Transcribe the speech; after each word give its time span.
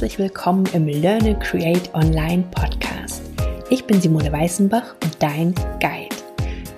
herzlich 0.00 0.18
willkommen 0.18 0.64
im 0.72 0.88
Learn 0.88 1.26
and 1.26 1.40
Create 1.40 1.94
Online 1.94 2.42
Podcast. 2.52 3.20
Ich 3.68 3.84
bin 3.84 4.00
Simone 4.00 4.32
Weißenbach 4.32 4.94
und 5.04 5.22
dein 5.22 5.54
Guide. 5.78 6.16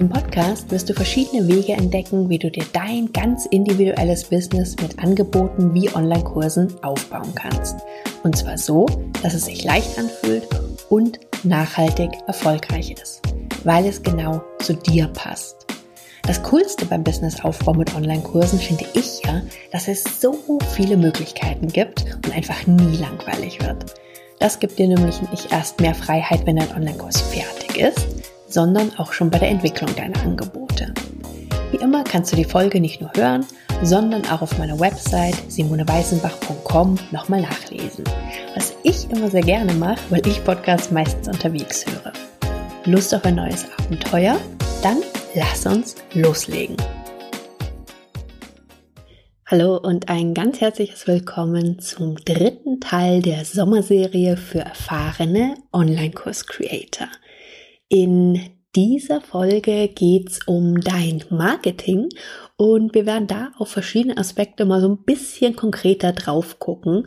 Im 0.00 0.08
Podcast 0.08 0.68
wirst 0.72 0.90
du 0.90 0.92
verschiedene 0.92 1.46
Wege 1.46 1.74
entdecken, 1.74 2.28
wie 2.28 2.40
du 2.40 2.50
dir 2.50 2.64
dein 2.72 3.12
ganz 3.12 3.46
individuelles 3.46 4.24
Business 4.24 4.74
mit 4.82 4.98
Angeboten 4.98 5.72
wie 5.72 5.88
Online-Kursen 5.94 6.74
aufbauen 6.82 7.32
kannst. 7.36 7.76
Und 8.24 8.36
zwar 8.36 8.58
so, 8.58 8.86
dass 9.22 9.34
es 9.34 9.44
sich 9.44 9.62
leicht 9.62 9.96
anfühlt 10.00 10.48
und 10.88 11.20
nachhaltig 11.44 12.10
erfolgreich 12.26 12.90
ist, 12.90 13.22
weil 13.62 13.86
es 13.86 14.02
genau 14.02 14.42
zu 14.58 14.74
dir 14.74 15.06
passt. 15.06 15.61
Das 16.22 16.40
Coolste 16.44 16.86
beim 16.86 17.02
Businessaufbau 17.02 17.74
mit 17.74 17.94
Online-Kursen 17.96 18.60
finde 18.60 18.86
ich 18.94 19.20
ja, 19.24 19.42
dass 19.72 19.88
es 19.88 20.04
so 20.20 20.60
viele 20.74 20.96
Möglichkeiten 20.96 21.66
gibt 21.66 22.04
und 22.24 22.34
einfach 22.34 22.64
nie 22.66 22.96
langweilig 22.96 23.60
wird. 23.60 23.96
Das 24.38 24.60
gibt 24.60 24.78
dir 24.78 24.86
nämlich 24.86 25.20
nicht 25.30 25.50
erst 25.50 25.80
mehr 25.80 25.94
Freiheit, 25.94 26.46
wenn 26.46 26.56
dein 26.56 26.70
Online-Kurs 26.74 27.20
fertig 27.20 27.76
ist, 27.76 28.06
sondern 28.46 28.92
auch 28.98 29.12
schon 29.12 29.30
bei 29.30 29.38
der 29.38 29.50
Entwicklung 29.50 29.94
deiner 29.96 30.20
Angebote. 30.22 30.94
Wie 31.72 31.78
immer 31.78 32.04
kannst 32.04 32.30
du 32.32 32.36
die 32.36 32.44
Folge 32.44 32.80
nicht 32.80 33.00
nur 33.00 33.10
hören, 33.16 33.44
sondern 33.82 34.24
auch 34.26 34.42
auf 34.42 34.58
meiner 34.58 34.78
Website 34.78 35.36
simoneweißenbach.com 35.48 36.98
nochmal 37.10 37.40
nachlesen. 37.40 38.04
Was 38.54 38.74
ich 38.84 39.10
immer 39.10 39.28
sehr 39.28 39.42
gerne 39.42 39.72
mache, 39.74 40.00
weil 40.10 40.26
ich 40.26 40.44
Podcasts 40.44 40.92
meistens 40.92 41.26
unterwegs 41.26 41.84
höre. 41.86 42.12
Lust 42.84 43.12
auf 43.12 43.24
ein 43.24 43.34
neues 43.34 43.66
Abenteuer? 43.78 44.36
Dann 44.82 44.98
lass 45.34 45.66
uns 45.66 45.96
loslegen. 46.14 46.76
Hallo 49.46 49.76
und 49.76 50.08
ein 50.08 50.34
ganz 50.34 50.60
herzliches 50.60 51.06
Willkommen 51.06 51.78
zum 51.78 52.16
dritten 52.16 52.80
Teil 52.80 53.22
der 53.22 53.44
Sommerserie 53.44 54.36
für 54.36 54.60
erfahrene 54.60 55.54
Online-Kurs-Creator. 55.72 57.08
In 57.88 58.40
dieser 58.74 59.20
Folge 59.20 59.88
geht 59.88 60.30
es 60.30 60.40
um 60.46 60.80
dein 60.80 61.24
Marketing 61.28 62.08
und 62.56 62.94
wir 62.94 63.04
werden 63.04 63.26
da 63.26 63.52
auf 63.58 63.68
verschiedene 63.68 64.16
Aspekte 64.16 64.64
mal 64.64 64.80
so 64.80 64.88
ein 64.88 65.04
bisschen 65.04 65.56
konkreter 65.56 66.12
drauf 66.12 66.58
gucken. 66.58 67.06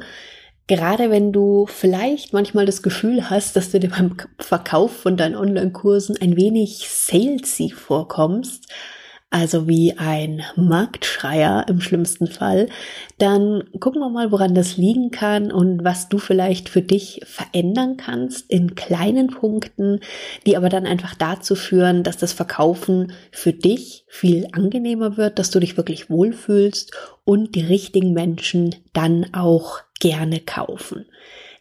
Gerade 0.67 1.11
wenn 1.11 1.31
du 1.31 1.67
vielleicht 1.67 2.33
manchmal 2.33 2.65
das 2.65 2.81
Gefühl 2.81 3.29
hast, 3.29 3.55
dass 3.55 3.69
du 3.69 3.79
dir 3.79 3.89
beim 3.89 4.17
Verkauf 4.39 4.95
von 4.95 5.15
deinen 5.15 5.35
Online-Kursen 5.35 6.17
ein 6.19 6.35
wenig 6.35 6.87
salesy 6.89 7.69
vorkommst, 7.69 8.67
also 9.29 9.67
wie 9.67 9.97
ein 9.97 10.43
Marktschreier 10.55 11.65
im 11.67 11.81
schlimmsten 11.81 12.27
Fall, 12.27 12.69
dann 13.17 13.65
gucken 13.79 14.01
wir 14.01 14.09
mal, 14.09 14.31
woran 14.31 14.55
das 14.55 14.77
liegen 14.77 15.11
kann 15.11 15.51
und 15.51 15.83
was 15.83 16.09
du 16.09 16.19
vielleicht 16.19 16.69
für 16.69 16.81
dich 16.81 17.21
verändern 17.25 17.97
kannst 17.97 18.49
in 18.49 18.75
kleinen 18.75 19.27
Punkten, 19.27 19.99
die 20.45 20.55
aber 20.57 20.69
dann 20.69 20.85
einfach 20.85 21.15
dazu 21.15 21.55
führen, 21.55 22.03
dass 22.03 22.17
das 22.17 22.33
Verkaufen 22.33 23.11
für 23.31 23.53
dich 23.53 24.05
viel 24.07 24.47
angenehmer 24.53 25.17
wird, 25.17 25.37
dass 25.37 25.51
du 25.51 25.59
dich 25.59 25.75
wirklich 25.75 26.09
wohlfühlst 26.09 26.93
und 27.23 27.55
die 27.55 27.65
richtigen 27.65 28.13
Menschen 28.13 28.73
dann 28.93 29.33
auch 29.33 29.81
gerne 29.99 30.39
kaufen. 30.39 31.05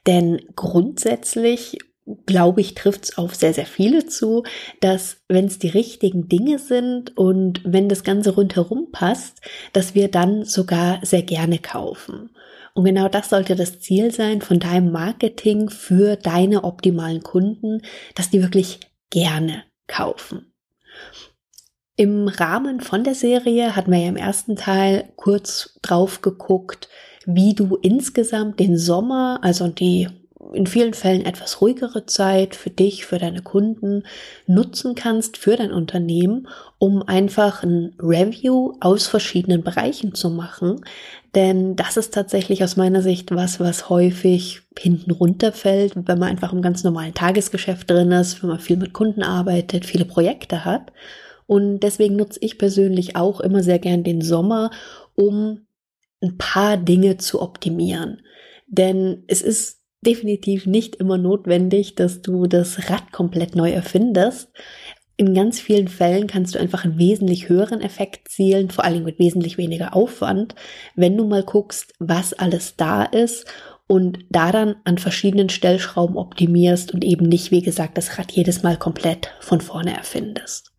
Denn 0.07 0.41
grundsätzlich 0.55 1.79
glaube 2.27 2.61
ich, 2.61 2.75
trifft 2.75 3.05
es 3.05 3.19
auf 3.19 3.35
sehr, 3.35 3.55
sehr 3.55 3.67
viele 3.67 4.07
zu, 4.07 4.45
dass 4.81 5.19
wenn 5.29 5.47
es 5.47 5.59
die 5.59 5.69
richtigen 5.69 6.29
Dinge 6.29 6.59
sind 6.59 7.17
und 7.17 7.63
wenn 7.65 7.89
das 7.89 8.05
Ganze 8.05 8.35
rundherum 8.35 8.91
passt, 8.93 9.41
dass 9.73 9.95
wir 9.95 10.11
dann 10.11 10.45
sogar 10.45 11.01
sehr 11.03 11.23
gerne 11.23 11.59
kaufen. 11.59 12.31
Und 12.75 12.85
genau 12.85 13.09
das 13.09 13.31
sollte 13.31 13.55
das 13.55 13.81
Ziel 13.81 14.13
sein 14.13 14.43
von 14.43 14.59
deinem 14.59 14.91
Marketing 14.91 15.71
für 15.71 16.17
deine 16.17 16.65
optimalen 16.65 17.23
Kunden, 17.23 17.83
dass 18.15 18.31
die 18.31 18.43
wirklich 18.43 18.81
gerne 19.11 19.63
kaufen. 19.87 20.53
Im 21.97 22.27
Rahmen 22.27 22.81
von 22.81 23.05
der 23.05 23.15
Serie 23.15 23.77
hatten 23.77 23.93
wir 23.93 24.01
ja 24.01 24.09
im 24.09 24.17
ersten 24.17 24.57
Teil 24.57 25.13
kurz 25.15 25.79
drauf 25.83 26.21
geguckt, 26.21 26.89
wie 27.27 27.55
du 27.55 27.77
insgesamt 27.77 28.61
den 28.61 28.77
Sommer, 28.77 29.39
also 29.43 29.69
die 29.69 30.09
in 30.53 30.67
vielen 30.67 30.95
Fällen 30.95 31.25
etwas 31.25 31.61
ruhigere 31.61 32.07
Zeit 32.07 32.55
für 32.55 32.71
dich, 32.71 33.07
für 33.07 33.19
deine 33.19 33.43
Kunden 33.43 34.05
nutzen 34.47 34.95
kannst, 34.95 35.37
für 35.37 35.57
dein 35.57 35.73
Unternehmen, 35.73 36.49
um 36.79 37.03
einfach 37.03 37.63
ein 37.63 37.95
Review 37.99 38.75
aus 38.81 39.07
verschiedenen 39.07 39.63
Bereichen 39.63 40.15
zu 40.15 40.31
machen. 40.31 40.85
Denn 41.35 41.77
das 41.77 41.97
ist 41.97 42.15
tatsächlich 42.15 42.63
aus 42.63 42.77
meiner 42.77 43.03
Sicht 43.03 43.35
was, 43.35 43.59
was 43.59 43.89
häufig 43.89 44.63
hinten 44.79 45.11
runterfällt, 45.11 45.95
wenn 45.97 46.19
man 46.19 46.29
einfach 46.29 46.53
im 46.53 46.63
ganz 46.63 46.85
normalen 46.85 47.15
Tagesgeschäft 47.15 47.91
drin 47.91 48.13
ist, 48.13 48.43
wenn 48.43 48.51
man 48.51 48.61
viel 48.61 48.77
mit 48.77 48.93
Kunden 48.93 49.23
arbeitet, 49.23 49.87
viele 49.87 50.05
Projekte 50.05 50.65
hat. 50.65 50.93
Und 51.47 51.81
deswegen 51.81 52.17
nutze 52.17 52.39
ich 52.43 52.59
persönlich 52.59 53.17
auch 53.17 53.41
immer 53.41 53.63
sehr 53.63 53.79
gern 53.79 54.05
den 54.05 54.23
Sommer, 54.23 54.71
um 55.15 55.64
ein 56.25 56.39
paar 56.39 56.77
Dinge 56.77 57.19
zu 57.19 57.41
optimieren. 57.41 58.23
Denn 58.67 59.25
es 59.29 59.43
ist 59.43 59.83
definitiv 60.05 60.67
nicht 60.67 60.97
immer 60.97 61.19
notwendig, 61.19 61.95
dass 61.95 62.23
du 62.23 62.47
das 62.47 62.91
Rad 62.91 63.13
komplett 63.13 63.55
neu 63.57 63.71
erfindest. 63.71 64.51
In 65.17 65.33
ganz 65.33 65.61
vielen 65.61 65.89
Fällen 65.89 66.27
kannst 66.27 66.55
du 66.55 66.59
einfach 66.59 66.85
einen 66.85 66.99
wesentlich 66.99 67.49
höheren 67.49 67.81
Effekt 67.81 68.29
zielen, 68.29 68.71
vor 68.71 68.85
allem 68.85 69.05
mit 69.05 69.19
wesentlich 69.19 69.59
weniger 69.59 69.95
Aufwand, 69.95 70.57
wenn 70.97 71.17
du 71.17 71.25
mal 71.25 71.45
guckst, 71.45 71.95
was 72.01 72.33
alles 72.33 72.77
da 72.77 73.05
ist 73.05 73.47
und 73.87 74.19
da 74.31 74.51
dann 74.51 74.77
an 74.85 74.99
verschiedenen 74.99 75.51
Stellschrauben 75.51 76.17
optimierst 76.17 76.93
und 76.93 77.05
eben 77.05 77.29
nicht, 77.29 77.53
wie 77.53 77.63
gesagt, 77.63 77.97
das 77.97 78.19
Rad 78.19 78.33
jedes 78.33 78.63
Mal 78.63 78.77
komplett 78.77 79.33
von 79.41 79.61
vorne 79.61 79.97
erfindest. 79.97 80.74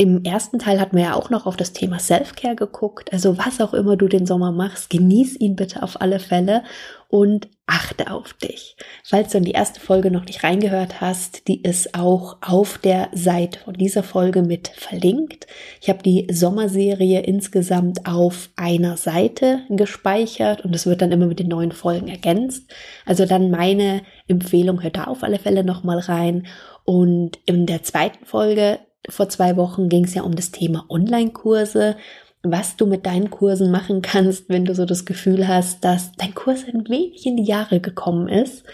Im 0.00 0.22
ersten 0.22 0.60
Teil 0.60 0.78
hatten 0.78 0.96
wir 0.96 1.02
ja 1.02 1.14
auch 1.14 1.28
noch 1.28 1.44
auf 1.44 1.56
das 1.56 1.72
Thema 1.72 1.98
Self-Care 1.98 2.54
geguckt. 2.54 3.12
Also 3.12 3.36
was 3.36 3.60
auch 3.60 3.74
immer 3.74 3.96
du 3.96 4.06
den 4.06 4.26
Sommer 4.26 4.52
machst, 4.52 4.90
genieß 4.90 5.40
ihn 5.40 5.56
bitte 5.56 5.82
auf 5.82 6.00
alle 6.00 6.20
Fälle 6.20 6.62
und 7.08 7.48
achte 7.66 8.12
auf 8.12 8.32
dich. 8.34 8.76
Falls 9.02 9.32
du 9.32 9.38
in 9.38 9.44
die 9.44 9.50
erste 9.50 9.80
Folge 9.80 10.12
noch 10.12 10.24
nicht 10.24 10.44
reingehört 10.44 11.00
hast, 11.00 11.48
die 11.48 11.62
ist 11.62 11.96
auch 11.96 12.36
auf 12.42 12.78
der 12.78 13.08
Seite 13.12 13.58
von 13.58 13.74
dieser 13.74 14.04
Folge 14.04 14.42
mit 14.42 14.68
verlinkt. 14.68 15.48
Ich 15.80 15.88
habe 15.88 16.00
die 16.04 16.28
Sommerserie 16.30 17.22
insgesamt 17.22 18.06
auf 18.06 18.50
einer 18.54 18.96
Seite 18.96 19.62
gespeichert 19.68 20.64
und 20.64 20.76
es 20.76 20.86
wird 20.86 21.02
dann 21.02 21.10
immer 21.10 21.26
mit 21.26 21.40
den 21.40 21.48
neuen 21.48 21.72
Folgen 21.72 22.06
ergänzt. 22.06 22.70
Also 23.04 23.26
dann 23.26 23.50
meine 23.50 24.02
Empfehlung, 24.28 24.80
hör 24.80 24.90
da 24.90 25.04
auf 25.04 25.24
alle 25.24 25.40
Fälle 25.40 25.64
nochmal 25.64 25.98
rein. 25.98 26.46
Und 26.84 27.38
in 27.46 27.66
der 27.66 27.82
zweiten 27.82 28.24
Folge 28.24 28.78
vor 29.08 29.28
zwei 29.28 29.56
Wochen 29.56 29.88
ging 29.88 30.04
es 30.04 30.14
ja 30.14 30.22
um 30.22 30.34
das 30.34 30.50
Thema 30.50 30.84
Online-Kurse, 30.88 31.96
was 32.42 32.76
du 32.76 32.86
mit 32.86 33.06
deinen 33.06 33.30
Kursen 33.30 33.70
machen 33.70 34.02
kannst, 34.02 34.48
wenn 34.48 34.64
du 34.64 34.74
so 34.74 34.84
das 34.84 35.04
Gefühl 35.04 35.48
hast, 35.48 35.84
dass 35.84 36.12
dein 36.12 36.34
Kurs 36.34 36.64
ein 36.64 36.88
wenig 36.88 37.26
in 37.26 37.36
die 37.36 37.44
Jahre 37.44 37.80
gekommen 37.80 38.28
ist 38.28 38.64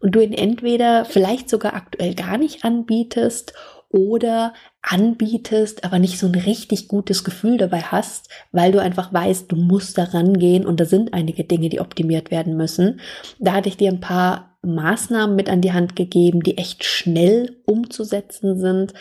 und 0.00 0.14
du 0.14 0.20
ihn 0.20 0.32
entweder 0.32 1.04
vielleicht 1.04 1.50
sogar 1.50 1.74
aktuell 1.74 2.14
gar 2.14 2.38
nicht 2.38 2.64
anbietest 2.64 3.54
oder 3.90 4.52
anbietest, 4.82 5.84
aber 5.84 5.98
nicht 5.98 6.18
so 6.18 6.26
ein 6.26 6.34
richtig 6.34 6.88
gutes 6.88 7.24
Gefühl 7.24 7.56
dabei 7.56 7.80
hast, 7.80 8.28
weil 8.52 8.70
du 8.70 8.80
einfach 8.80 9.12
weißt, 9.12 9.50
du 9.50 9.56
musst 9.56 9.96
da 9.96 10.04
rangehen 10.04 10.66
und 10.66 10.78
da 10.78 10.84
sind 10.84 11.14
einige 11.14 11.44
Dinge, 11.44 11.70
die 11.70 11.80
optimiert 11.80 12.30
werden 12.30 12.56
müssen. 12.56 13.00
Da 13.38 13.54
hatte 13.54 13.68
ich 13.70 13.78
dir 13.78 13.90
ein 13.90 14.00
paar 14.00 14.56
Maßnahmen 14.62 15.34
mit 15.34 15.48
an 15.48 15.62
die 15.62 15.72
Hand 15.72 15.96
gegeben, 15.96 16.42
die 16.42 16.58
echt 16.58 16.84
schnell 16.84 17.56
umzusetzen 17.64 18.58
sind 18.58 18.92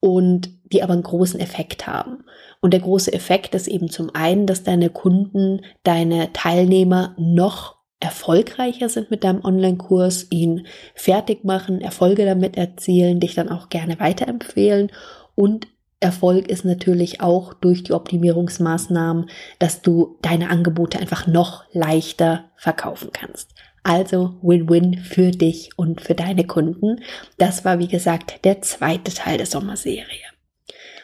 und 0.00 0.50
die 0.72 0.82
aber 0.82 0.92
einen 0.92 1.02
großen 1.02 1.40
Effekt 1.40 1.86
haben. 1.86 2.24
Und 2.60 2.72
der 2.72 2.80
große 2.80 3.12
Effekt 3.12 3.54
ist 3.54 3.68
eben 3.68 3.88
zum 3.88 4.14
einen, 4.14 4.46
dass 4.46 4.62
deine 4.62 4.90
Kunden, 4.90 5.60
deine 5.84 6.32
Teilnehmer 6.32 7.14
noch 7.18 7.76
erfolgreicher 8.00 8.88
sind 8.88 9.10
mit 9.10 9.24
deinem 9.24 9.44
Online-Kurs, 9.44 10.26
ihn 10.30 10.66
fertig 10.94 11.44
machen, 11.44 11.80
Erfolge 11.80 12.24
damit 12.24 12.56
erzielen, 12.56 13.20
dich 13.20 13.34
dann 13.34 13.48
auch 13.48 13.68
gerne 13.68 13.98
weiterempfehlen 13.98 14.90
und 15.34 15.68
Erfolg 15.98 16.48
ist 16.48 16.64
natürlich 16.64 17.22
auch 17.22 17.54
durch 17.54 17.82
die 17.82 17.92
Optimierungsmaßnahmen, 17.92 19.30
dass 19.58 19.80
du 19.80 20.18
deine 20.20 20.50
Angebote 20.50 20.98
einfach 20.98 21.26
noch 21.26 21.64
leichter 21.72 22.50
verkaufen 22.56 23.10
kannst. 23.12 23.54
Also 23.86 24.34
Win-Win 24.42 24.98
für 24.98 25.30
dich 25.30 25.70
und 25.76 26.00
für 26.00 26.16
deine 26.16 26.44
Kunden. 26.44 27.04
Das 27.38 27.64
war, 27.64 27.78
wie 27.78 27.86
gesagt, 27.86 28.44
der 28.44 28.60
zweite 28.60 29.14
Teil 29.14 29.36
der 29.36 29.46
Sommerserie. 29.46 30.26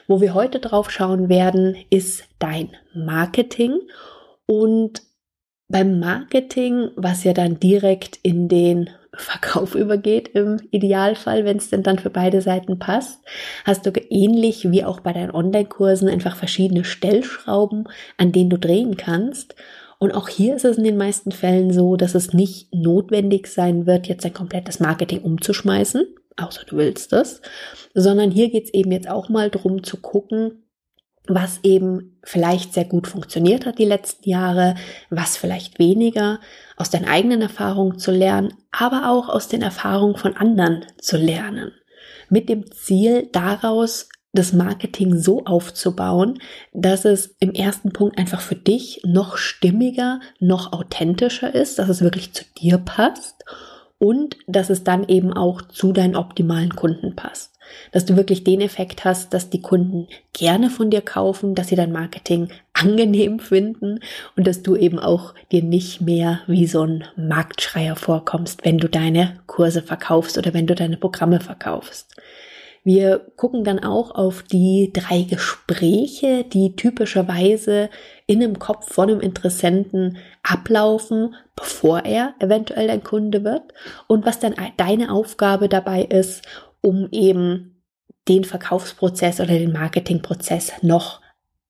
Wo 0.09 0.21
wir 0.21 0.35
heute 0.35 0.59
drauf 0.59 0.91
schauen 0.91 1.29
werden, 1.29 1.77
ist 1.91 2.25
dein 2.41 2.71
Marketing 2.93 3.79
und 4.47 5.03
beim 5.69 6.01
Marketing, 6.01 6.91
was 6.97 7.23
ja 7.23 7.33
dann 7.33 7.61
direkt 7.61 8.19
in 8.25 8.49
den 8.49 8.91
Verkauf 9.15 9.75
übergeht 9.77 10.31
im 10.35 10.59
Idealfall, 10.73 11.45
wenn 11.45 11.59
es 11.59 11.71
denn 11.71 11.85
dann 11.85 12.01
für 12.01 12.11
beide 12.11 12.43
Seiten 12.43 12.81
passt, 12.81 13.21
hast 13.65 13.87
du 13.87 13.93
ähnlich 14.11 14.73
wie 14.73 14.85
auch 14.85 14.99
bei 14.99 15.13
deinen 15.13 15.31
Online-Kursen 15.31 16.09
einfach 16.09 16.35
verschiedene 16.35 16.83
Stellschrauben, 16.83 17.85
an 18.19 18.33
denen 18.33 18.51
du 18.51 18.59
drehen 18.59 18.97
kannst. 18.97 19.55
Und 20.03 20.17
auch 20.17 20.29
hier 20.29 20.57
ist 20.57 20.65
es 20.65 20.79
in 20.79 20.83
den 20.83 20.97
meisten 20.97 21.31
Fällen 21.31 21.73
so, 21.73 21.95
dass 21.95 22.17
es 22.17 22.33
nicht 22.33 22.75
notwendig 22.75 23.47
sein 23.47 23.87
wird, 23.87 24.09
jetzt 24.09 24.27
ein 24.27 24.35
komplettes 24.35 24.81
Marketing 24.81 25.21
umzuschmeißen, 25.23 26.05
außer 26.37 26.63
du 26.67 26.77
willst 26.77 27.13
es, 27.13 27.41
sondern 27.95 28.33
hier 28.33 28.51
geht 28.51 28.65
es 28.65 28.75
eben 28.75 28.91
jetzt 28.91 29.09
auch 29.09 29.29
mal 29.29 29.49
darum 29.49 29.85
zu 29.85 29.99
gucken, 29.99 30.65
was 31.29 31.61
eben 31.63 32.19
vielleicht 32.25 32.75
sehr 32.75 32.85
gut 32.85 33.07
funktioniert 33.07 33.65
hat 33.65 33.79
die 33.79 33.85
letzten 33.85 34.29
Jahre, 34.29 34.75
was 35.09 35.37
vielleicht 35.37 35.79
weniger, 35.79 36.41
aus 36.77 36.91
deinen 36.91 37.07
eigenen 37.07 37.41
Erfahrungen 37.41 38.01
zu 38.01 38.11
lernen, 38.11 38.55
aber 38.73 39.09
auch 39.09 39.29
aus 39.29 39.47
den 39.47 39.63
Erfahrungen 39.63 40.17
von 40.17 40.37
anderen 40.37 40.85
zu 40.99 41.17
lernen. 41.17 41.71
Mit 42.29 42.49
dem 42.49 42.73
Ziel, 42.73 43.29
daraus 43.31 44.09
das 44.33 44.53
Marketing 44.53 45.17
so 45.19 45.45
aufzubauen, 45.45 46.39
dass 46.73 47.05
es 47.05 47.35
im 47.39 47.53
ersten 47.53 47.93
Punkt 47.93 48.19
einfach 48.19 48.41
für 48.41 48.55
dich 48.55 49.03
noch 49.05 49.37
stimmiger, 49.37 50.21
noch 50.41 50.73
authentischer 50.73 51.55
ist, 51.55 51.79
dass 51.79 51.89
es 51.89 52.01
wirklich 52.01 52.33
zu 52.33 52.45
dir 52.59 52.79
passt 52.79 53.45
und 53.99 54.37
dass 54.47 54.71
es 54.71 54.85
dann 54.85 55.09
eben 55.09 55.33
auch 55.33 55.63
zu 55.63 55.93
deinen 55.93 56.17
optimalen 56.17 56.75
Kunden 56.75 57.15
passt 57.15 57.53
dass 57.91 58.05
du 58.05 58.17
wirklich 58.17 58.45
den 58.45 58.61
Effekt 58.61 59.05
hast, 59.05 59.35
dass 59.35 59.51
die 59.51 59.63
Kunden 59.63 60.09
gerne 60.33 60.71
von 60.71 60.91
dir 60.91 61.01
kaufen, 61.01 61.55
dass 61.55 61.69
sie 61.69 61.77
dein 61.77 61.93
Marketing 61.93 62.49
angenehm 62.73 63.39
finden 63.39 64.01
und 64.37 64.47
dass 64.47 64.63
du 64.63 64.77
eben 64.77 64.99
auch 64.99 65.35
dir 65.51 65.63
nicht 65.63 66.01
mehr 66.01 66.41
wie 66.47 66.67
so 66.67 66.83
ein 66.83 67.05
Marktschreier 67.17 67.97
vorkommst, 67.97 68.65
wenn 68.65 68.79
du 68.79 68.89
deine 68.89 69.41
Kurse 69.47 69.83
verkaufst 69.83 70.39
oder 70.39 70.55
wenn 70.55 70.67
du 70.67 70.75
deine 70.75 70.97
Programme 70.97 71.41
verkaufst. 71.41 72.17
Wir 72.85 73.21
gucken 73.37 73.63
dann 73.63 73.79
auch 73.79 74.13
auf 74.13 74.43
die 74.43 74.91
drei 74.93 75.23
Gespräche, 75.23 76.45
die 76.45 76.75
typischerweise 76.75 77.91
in 78.27 78.43
einem 78.43 78.59
Kopf 78.59 78.93
von 78.93 79.09
einem 79.09 79.21
Interessenten 79.21 80.19
ablaufen, 80.43 81.37
bevor 81.55 82.05
er 82.05 82.35
eventuell 82.41 82.89
dein 82.89 83.05
Kunde 83.05 83.45
wird 83.45 83.73
und 84.09 84.27
was 84.27 84.41
dann 84.41 84.55
deine 84.77 85.13
Aufgabe 85.13 85.69
dabei 85.69 86.03
ist, 86.03 86.43
um 86.81 87.09
eben 87.13 87.85
den 88.29 88.45
Verkaufsprozess 88.45 89.39
oder 89.41 89.59
den 89.59 89.73
Marketingprozess 89.73 90.73
noch 90.83 91.21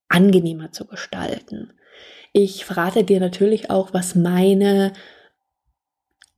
angenehmer 0.09 0.73
zu 0.73 0.87
gestalten. 0.87 1.73
Ich 2.33 2.65
verrate 2.65 3.05
dir 3.05 3.21
natürlich 3.21 3.71
auch, 3.71 3.93
was 3.93 4.15
meine 4.15 4.95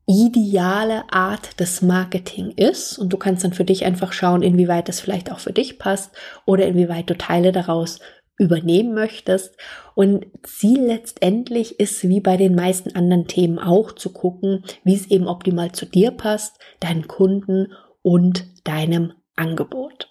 ideale 0.06 1.04
Art 1.10 1.60
des 1.60 1.80
Marketing 1.82 2.50
ist 2.50 2.98
und 2.98 3.12
du 3.12 3.16
kannst 3.16 3.44
dann 3.44 3.52
für 3.52 3.64
dich 3.64 3.84
einfach 3.84 4.12
schauen, 4.12 4.42
inwieweit 4.42 4.88
das 4.88 5.00
vielleicht 5.00 5.32
auch 5.32 5.38
für 5.38 5.52
dich 5.52 5.78
passt 5.78 6.12
oder 6.44 6.66
inwieweit 6.66 7.08
du 7.08 7.16
Teile 7.16 7.52
daraus 7.52 8.00
übernehmen 8.36 8.94
möchtest. 8.94 9.56
Und 9.94 10.26
Ziel 10.42 10.86
letztendlich 10.86 11.78
ist, 11.80 12.02
wie 12.08 12.20
bei 12.20 12.36
den 12.36 12.54
meisten 12.54 12.94
anderen 12.94 13.26
Themen 13.26 13.58
auch, 13.58 13.92
zu 13.92 14.12
gucken, 14.12 14.64
wie 14.82 14.94
es 14.94 15.10
eben 15.10 15.28
optimal 15.28 15.72
zu 15.72 15.86
dir 15.86 16.10
passt, 16.10 16.58
deinen 16.80 17.06
Kunden 17.06 17.72
und 18.02 18.44
deinem 18.64 19.12
Angebot. 19.36 20.10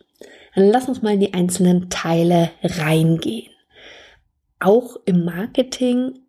Dann 0.55 0.69
lass 0.69 0.87
uns 0.87 1.01
mal 1.01 1.13
in 1.13 1.19
die 1.19 1.33
einzelnen 1.33 1.89
Teile 1.89 2.51
reingehen. 2.63 3.51
Auch 4.59 4.97
im 5.05 5.25
Marketing 5.25 6.22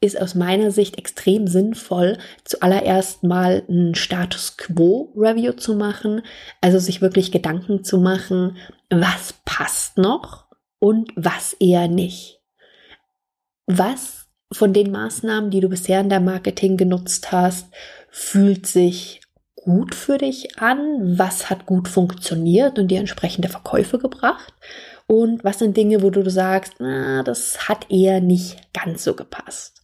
ist 0.00 0.20
aus 0.20 0.34
meiner 0.34 0.70
Sicht 0.70 0.96
extrem 0.96 1.46
sinnvoll, 1.46 2.16
zuallererst 2.44 3.22
mal 3.22 3.62
ein 3.68 3.94
Status 3.94 4.56
Quo 4.56 5.12
Review 5.14 5.52
zu 5.52 5.74
machen, 5.74 6.22
also 6.60 6.78
sich 6.78 7.02
wirklich 7.02 7.30
Gedanken 7.30 7.84
zu 7.84 7.98
machen, 7.98 8.56
was 8.88 9.34
passt 9.44 9.98
noch 9.98 10.46
und 10.78 11.12
was 11.16 11.52
eher 11.54 11.88
nicht. 11.88 12.40
Was 13.66 14.26
von 14.52 14.72
den 14.72 14.90
Maßnahmen, 14.90 15.50
die 15.50 15.60
du 15.60 15.68
bisher 15.68 16.00
in 16.00 16.08
der 16.08 16.20
Marketing 16.20 16.76
genutzt 16.76 17.30
hast, 17.30 17.68
fühlt 18.10 18.66
sich 18.66 19.20
gut 19.54 19.94
für 19.94 20.18
dich 20.18 20.58
an? 20.58 21.18
Was 21.18 21.50
hat 21.50 21.66
gut 21.66 21.88
funktioniert 21.88 22.78
und 22.78 22.88
dir 22.88 23.00
entsprechende 23.00 23.48
Verkäufe 23.48 23.98
gebracht? 23.98 24.54
Und 25.06 25.44
was 25.44 25.58
sind 25.58 25.76
Dinge, 25.76 26.02
wo 26.02 26.10
du 26.10 26.28
sagst, 26.30 26.74
na, 26.78 27.22
das 27.22 27.68
hat 27.68 27.90
eher 27.90 28.20
nicht 28.20 28.72
ganz 28.72 29.04
so 29.04 29.14
gepasst? 29.14 29.79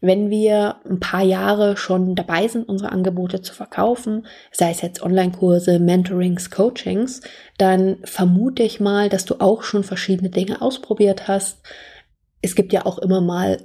Wenn 0.00 0.30
wir 0.30 0.76
ein 0.88 1.00
paar 1.00 1.22
Jahre 1.22 1.76
schon 1.76 2.14
dabei 2.14 2.48
sind, 2.48 2.68
unsere 2.68 2.92
Angebote 2.92 3.42
zu 3.42 3.54
verkaufen, 3.54 4.26
sei 4.52 4.70
es 4.70 4.80
jetzt 4.80 5.02
Online-Kurse, 5.02 5.78
Mentorings, 5.78 6.50
Coachings, 6.50 7.20
dann 7.58 7.98
vermute 8.04 8.62
ich 8.62 8.80
mal, 8.80 9.08
dass 9.08 9.24
du 9.24 9.40
auch 9.40 9.62
schon 9.62 9.84
verschiedene 9.84 10.30
Dinge 10.30 10.62
ausprobiert 10.62 11.28
hast. 11.28 11.58
Es 12.42 12.54
gibt 12.54 12.72
ja 12.72 12.86
auch 12.86 12.98
immer 12.98 13.20
mal 13.20 13.58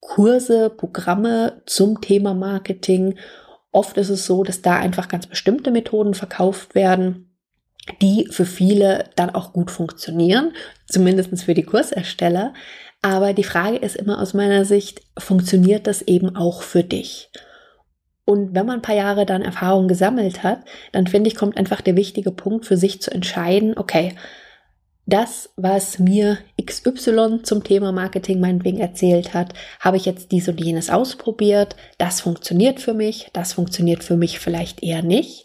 Kurse, 0.00 0.70
Programme 0.70 1.62
zum 1.66 2.00
Thema 2.00 2.34
Marketing 2.34 3.16
Oft 3.74 3.96
ist 3.96 4.08
es 4.08 4.24
so, 4.24 4.44
dass 4.44 4.62
da 4.62 4.76
einfach 4.76 5.08
ganz 5.08 5.26
bestimmte 5.26 5.72
Methoden 5.72 6.14
verkauft 6.14 6.76
werden, 6.76 7.36
die 8.00 8.28
für 8.30 8.46
viele 8.46 9.10
dann 9.16 9.30
auch 9.30 9.52
gut 9.52 9.68
funktionieren, 9.68 10.52
zumindest 10.86 11.42
für 11.42 11.54
die 11.54 11.64
Kursersteller. 11.64 12.54
Aber 13.04 13.34
die 13.34 13.44
Frage 13.44 13.76
ist 13.76 13.96
immer 13.96 14.18
aus 14.18 14.32
meiner 14.32 14.64
Sicht, 14.64 15.02
funktioniert 15.18 15.86
das 15.86 16.00
eben 16.00 16.34
auch 16.36 16.62
für 16.62 16.82
dich? 16.82 17.28
Und 18.24 18.54
wenn 18.54 18.64
man 18.64 18.76
ein 18.78 18.82
paar 18.82 18.94
Jahre 18.94 19.26
dann 19.26 19.42
Erfahrung 19.42 19.88
gesammelt 19.88 20.42
hat, 20.42 20.60
dann 20.92 21.06
finde 21.06 21.28
ich, 21.28 21.34
kommt 21.34 21.58
einfach 21.58 21.82
der 21.82 21.96
wichtige 21.96 22.30
Punkt 22.30 22.64
für 22.64 22.78
sich 22.78 23.02
zu 23.02 23.10
entscheiden, 23.10 23.76
okay, 23.76 24.14
das, 25.04 25.50
was 25.56 25.98
mir 25.98 26.38
XY 26.58 27.42
zum 27.42 27.62
Thema 27.62 27.92
Marketing 27.92 28.40
meinetwegen 28.40 28.80
erzählt 28.80 29.34
hat, 29.34 29.52
habe 29.80 29.98
ich 29.98 30.06
jetzt 30.06 30.32
dies 30.32 30.48
und 30.48 30.58
jenes 30.58 30.88
ausprobiert. 30.88 31.76
Das 31.98 32.22
funktioniert 32.22 32.80
für 32.80 32.94
mich, 32.94 33.28
das 33.34 33.52
funktioniert 33.52 34.02
für 34.02 34.16
mich 34.16 34.38
vielleicht 34.38 34.82
eher 34.82 35.02
nicht. 35.02 35.44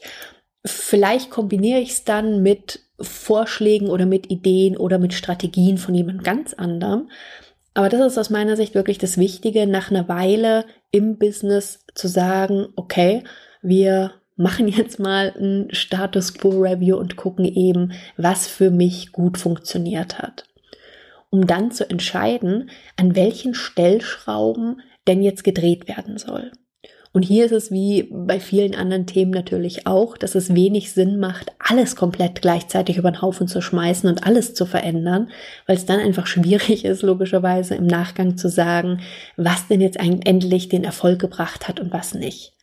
Vielleicht 0.66 1.30
kombiniere 1.30 1.80
ich 1.80 1.90
es 1.90 2.04
dann 2.06 2.42
mit 2.42 2.86
Vorschlägen 3.02 3.90
oder 3.90 4.06
mit 4.06 4.30
Ideen 4.30 4.78
oder 4.78 4.98
mit 4.98 5.14
Strategien 5.14 5.78
von 5.78 5.96
jemand 5.96 6.24
ganz 6.24 6.54
anderem. 6.54 7.10
Aber 7.74 7.90
das 7.90 8.14
ist 8.14 8.18
aus 8.18 8.30
meiner 8.30 8.56
Sicht 8.56 8.76
wirklich 8.76 8.98
das 8.98 9.18
Wichtige, 9.18 9.68
nach 9.68 9.92
einer 9.92 10.08
Weile 10.08 10.66
im 10.92 11.18
Business 11.18 11.86
zu 11.94 12.08
sagen, 12.08 12.68
okay, 12.76 13.24
wir 13.62 14.14
machen 14.36 14.68
jetzt 14.70 15.00
mal 15.00 15.34
ein 15.38 15.68
Status 15.72 16.34
Quo 16.34 16.50
Review 16.50 16.98
und 16.98 17.16
gucken 17.16 17.46
eben, 17.46 17.94
was 18.18 18.48
für 18.48 18.72
mich 18.72 19.12
gut 19.12 19.38
funktioniert 19.38 20.20
hat. 20.20 20.46
Um 21.30 21.46
dann 21.46 21.72
zu 21.72 21.88
entscheiden, 21.88 22.72
an 22.96 23.16
welchen 23.16 23.54
Stellschrauben 23.54 24.82
denn 25.08 25.22
jetzt 25.22 25.44
gedreht 25.44 25.88
werden 25.88 26.18
soll. 26.18 26.52
Und 27.12 27.24
hier 27.24 27.46
ist 27.46 27.52
es 27.52 27.72
wie 27.72 28.08
bei 28.12 28.40
vielen 28.40 28.76
anderen 28.76 29.08
Themen 29.08 29.32
natürlich 29.32 29.88
auch, 29.88 30.16
dass 30.16 30.36
es 30.36 30.54
wenig 30.54 30.92
Sinn 30.94 31.20
macht, 31.20 31.52
alles 31.58 31.96
komplett 31.96 32.42
gleichzeitig 32.42 32.98
über 32.98 33.10
den 33.10 33.22
Haufen 33.22 33.48
zu 33.48 33.62
schmeißen 33.62 34.08
und 34.08 34.26
alles 34.28 34.54
zu 34.54 34.68
verändern, 34.68 35.32
weil 35.66 35.76
es 35.76 35.88
dann 35.88 36.00
einfach 36.00 36.28
schwierig 36.28 36.86
ist, 36.86 37.02
logischerweise 37.02 37.74
im 37.74 37.88
Nachgang 37.88 38.38
zu 38.38 38.48
sagen, 38.48 39.02
was 39.38 39.68
denn 39.68 39.82
jetzt 39.82 40.00
eigentlich 40.00 40.28
endlich 40.28 40.70
den 40.70 40.84
Erfolg 40.84 41.20
gebracht 41.20 41.68
hat 41.68 41.80
und 41.80 41.92
was 41.92 42.14
nicht. 42.14 42.54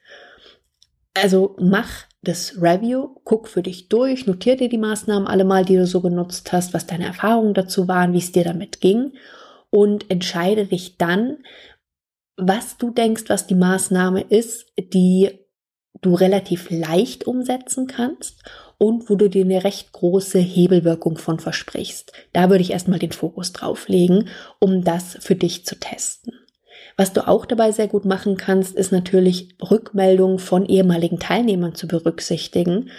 Also 1.14 1.56
mach 1.58 2.04
das 2.22 2.60
Review, 2.60 3.16
guck 3.24 3.48
für 3.48 3.62
dich 3.62 3.88
durch, 3.88 4.26
notier 4.26 4.56
dir 4.56 4.68
die 4.68 4.78
Maßnahmen 4.78 5.26
alle 5.26 5.44
mal, 5.44 5.64
die 5.64 5.76
du 5.76 5.86
so 5.86 6.00
genutzt 6.00 6.52
hast, 6.52 6.72
was 6.72 6.86
deine 6.86 7.06
Erfahrungen 7.06 7.54
dazu 7.54 7.88
waren, 7.88 8.12
wie 8.12 8.18
es 8.18 8.32
dir 8.32 8.44
damit 8.44 8.80
ging 8.80 9.12
und 9.70 10.10
entscheide 10.10 10.66
dich 10.66 10.98
dann, 10.98 11.38
was 12.36 12.76
du 12.76 12.90
denkst, 12.90 13.24
was 13.28 13.46
die 13.46 13.54
Maßnahme 13.54 14.22
ist, 14.22 14.66
die 14.78 15.30
du 16.02 16.14
relativ 16.14 16.70
leicht 16.70 17.26
umsetzen 17.26 17.86
kannst 17.86 18.42
und 18.78 19.08
wo 19.08 19.16
du 19.16 19.28
dir 19.28 19.44
eine 19.44 19.64
recht 19.64 19.92
große 19.92 20.38
Hebelwirkung 20.38 21.16
von 21.16 21.38
versprichst. 21.38 22.12
Da 22.32 22.50
würde 22.50 22.62
ich 22.62 22.72
erstmal 22.72 22.98
den 22.98 23.12
Fokus 23.12 23.52
drauf 23.52 23.88
legen, 23.88 24.28
um 24.60 24.84
das 24.84 25.16
für 25.20 25.34
dich 25.34 25.64
zu 25.64 25.78
testen. 25.78 26.34
Was 26.98 27.12
du 27.12 27.26
auch 27.26 27.46
dabei 27.46 27.72
sehr 27.72 27.88
gut 27.88 28.04
machen 28.04 28.36
kannst, 28.36 28.74
ist 28.76 28.92
natürlich 28.92 29.56
Rückmeldungen 29.70 30.38
von 30.38 30.66
ehemaligen 30.66 31.18
Teilnehmern 31.18 31.74
zu 31.74 31.88
berücksichtigen. 31.88 32.90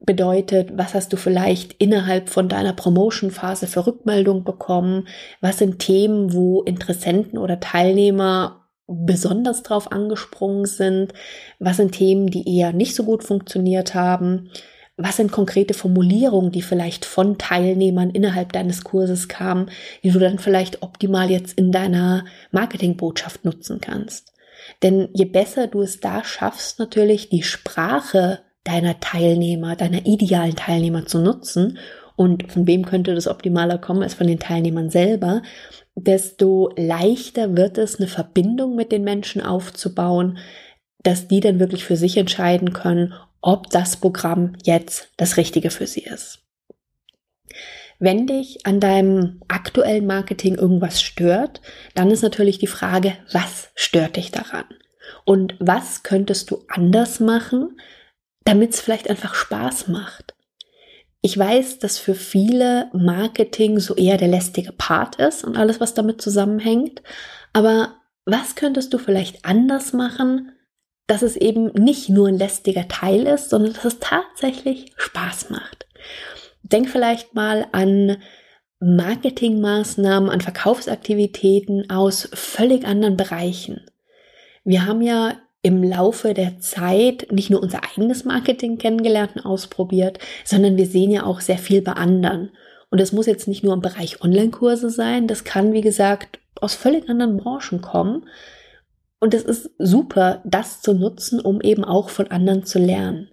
Bedeutet, 0.00 0.76
was 0.76 0.94
hast 0.94 1.12
du 1.12 1.16
vielleicht 1.16 1.72
innerhalb 1.74 2.28
von 2.28 2.48
deiner 2.48 2.74
Promotion-Phase 2.74 3.66
für 3.66 3.86
Rückmeldung 3.86 4.44
bekommen? 4.44 5.08
Was 5.40 5.58
sind 5.58 5.78
Themen, 5.78 6.32
wo 6.32 6.62
Interessenten 6.62 7.38
oder 7.38 7.58
Teilnehmer 7.58 8.63
besonders 8.86 9.62
drauf 9.62 9.92
angesprungen 9.92 10.66
sind? 10.66 11.12
Was 11.58 11.78
sind 11.78 11.92
Themen, 11.92 12.28
die 12.28 12.58
eher 12.58 12.72
nicht 12.72 12.94
so 12.94 13.04
gut 13.04 13.24
funktioniert 13.24 13.94
haben? 13.94 14.50
Was 14.96 15.16
sind 15.16 15.32
konkrete 15.32 15.74
Formulierungen, 15.74 16.52
die 16.52 16.62
vielleicht 16.62 17.04
von 17.04 17.36
Teilnehmern 17.36 18.10
innerhalb 18.10 18.52
deines 18.52 18.84
Kurses 18.84 19.26
kamen, 19.26 19.70
die 20.04 20.10
du 20.10 20.20
dann 20.20 20.38
vielleicht 20.38 20.82
optimal 20.82 21.30
jetzt 21.30 21.58
in 21.58 21.72
deiner 21.72 22.24
Marketingbotschaft 22.52 23.44
nutzen 23.44 23.80
kannst? 23.80 24.32
Denn 24.82 25.08
je 25.12 25.24
besser 25.24 25.66
du 25.66 25.82
es 25.82 26.00
da 26.00 26.24
schaffst, 26.24 26.78
natürlich 26.78 27.28
die 27.28 27.42
Sprache 27.42 28.40
deiner 28.62 29.00
Teilnehmer, 29.00 29.76
deiner 29.76 30.06
idealen 30.06 30.56
Teilnehmer 30.56 31.06
zu 31.06 31.18
nutzen, 31.18 31.78
und 32.16 32.52
von 32.52 32.66
wem 32.66 32.84
könnte 32.86 33.14
das 33.14 33.26
optimaler 33.26 33.78
kommen 33.78 34.04
als 34.04 34.14
von 34.14 34.28
den 34.28 34.38
Teilnehmern 34.38 34.88
selber, 34.88 35.42
desto 35.94 36.72
leichter 36.76 37.56
wird 37.56 37.78
es, 37.78 37.96
eine 37.96 38.08
Verbindung 38.08 38.74
mit 38.74 38.92
den 38.92 39.04
Menschen 39.04 39.42
aufzubauen, 39.42 40.38
dass 41.02 41.28
die 41.28 41.40
dann 41.40 41.60
wirklich 41.60 41.84
für 41.84 41.96
sich 41.96 42.16
entscheiden 42.16 42.72
können, 42.72 43.14
ob 43.40 43.70
das 43.70 43.96
Programm 43.96 44.56
jetzt 44.64 45.10
das 45.16 45.36
Richtige 45.36 45.70
für 45.70 45.86
sie 45.86 46.02
ist. 46.02 46.40
Wenn 47.98 48.26
dich 48.26 48.66
an 48.66 48.80
deinem 48.80 49.40
aktuellen 49.48 50.06
Marketing 50.06 50.56
irgendwas 50.56 51.00
stört, 51.00 51.60
dann 51.94 52.10
ist 52.10 52.22
natürlich 52.22 52.58
die 52.58 52.66
Frage, 52.66 53.16
was 53.32 53.68
stört 53.76 54.16
dich 54.16 54.30
daran? 54.30 54.64
Und 55.24 55.54
was 55.60 56.02
könntest 56.02 56.50
du 56.50 56.64
anders 56.68 57.20
machen, 57.20 57.78
damit 58.44 58.74
es 58.74 58.80
vielleicht 58.80 59.08
einfach 59.08 59.34
Spaß 59.34 59.88
macht? 59.88 60.33
Ich 61.26 61.38
weiß, 61.38 61.78
dass 61.78 61.96
für 61.96 62.14
viele 62.14 62.90
Marketing 62.92 63.78
so 63.80 63.94
eher 63.94 64.18
der 64.18 64.28
lästige 64.28 64.72
Part 64.72 65.16
ist 65.16 65.42
und 65.42 65.56
alles, 65.56 65.80
was 65.80 65.94
damit 65.94 66.20
zusammenhängt. 66.20 67.02
Aber 67.54 67.94
was 68.26 68.56
könntest 68.56 68.92
du 68.92 68.98
vielleicht 68.98 69.42
anders 69.42 69.94
machen, 69.94 70.52
dass 71.06 71.22
es 71.22 71.36
eben 71.36 71.68
nicht 71.82 72.10
nur 72.10 72.28
ein 72.28 72.36
lästiger 72.36 72.88
Teil 72.88 73.26
ist, 73.26 73.48
sondern 73.48 73.72
dass 73.72 73.86
es 73.86 74.00
tatsächlich 74.00 74.92
Spaß 74.98 75.48
macht? 75.48 75.86
Denk 76.62 76.90
vielleicht 76.90 77.32
mal 77.34 77.68
an 77.72 78.18
Marketingmaßnahmen, 78.80 80.28
an 80.28 80.42
Verkaufsaktivitäten 80.42 81.88
aus 81.88 82.28
völlig 82.34 82.84
anderen 82.84 83.16
Bereichen. 83.16 83.86
Wir 84.62 84.84
haben 84.84 85.00
ja 85.00 85.38
im 85.64 85.82
Laufe 85.82 86.34
der 86.34 86.58
Zeit 86.60 87.28
nicht 87.32 87.48
nur 87.48 87.62
unser 87.62 87.80
eigenes 87.84 88.26
Marketing 88.26 88.76
kennengelernt 88.76 89.36
und 89.36 89.46
ausprobiert, 89.46 90.18
sondern 90.44 90.76
wir 90.76 90.84
sehen 90.86 91.10
ja 91.10 91.24
auch 91.24 91.40
sehr 91.40 91.56
viel 91.56 91.80
bei 91.80 91.92
anderen. 91.92 92.50
Und 92.90 93.00
es 93.00 93.12
muss 93.12 93.24
jetzt 93.24 93.48
nicht 93.48 93.64
nur 93.64 93.72
im 93.72 93.80
Bereich 93.80 94.22
Online-Kurse 94.22 94.90
sein, 94.90 95.26
das 95.26 95.42
kann, 95.42 95.72
wie 95.72 95.80
gesagt, 95.80 96.38
aus 96.60 96.74
völlig 96.74 97.08
anderen 97.08 97.38
Branchen 97.38 97.80
kommen. 97.80 98.26
Und 99.20 99.32
es 99.32 99.42
ist 99.42 99.70
super, 99.78 100.42
das 100.44 100.82
zu 100.82 100.92
nutzen, 100.92 101.40
um 101.40 101.62
eben 101.62 101.82
auch 101.82 102.10
von 102.10 102.30
anderen 102.30 102.66
zu 102.66 102.78
lernen. 102.78 103.30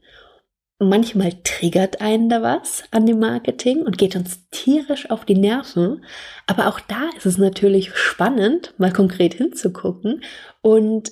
Manchmal 0.80 1.34
triggert 1.44 2.00
einen 2.00 2.30
da 2.30 2.42
was 2.42 2.86
an 2.92 3.06
dem 3.06 3.20
Marketing 3.20 3.84
und 3.84 3.98
geht 3.98 4.16
uns 4.16 4.48
tierisch 4.52 5.12
auf 5.12 5.26
die 5.26 5.36
Nerven. 5.36 6.06
Aber 6.48 6.68
auch 6.68 6.80
da 6.80 7.10
ist 7.18 7.26
es 7.26 7.38
natürlich 7.38 7.94
spannend, 7.94 8.74
mal 8.78 8.94
konkret 8.94 9.34
hinzugucken 9.34 10.24
und 10.62 11.12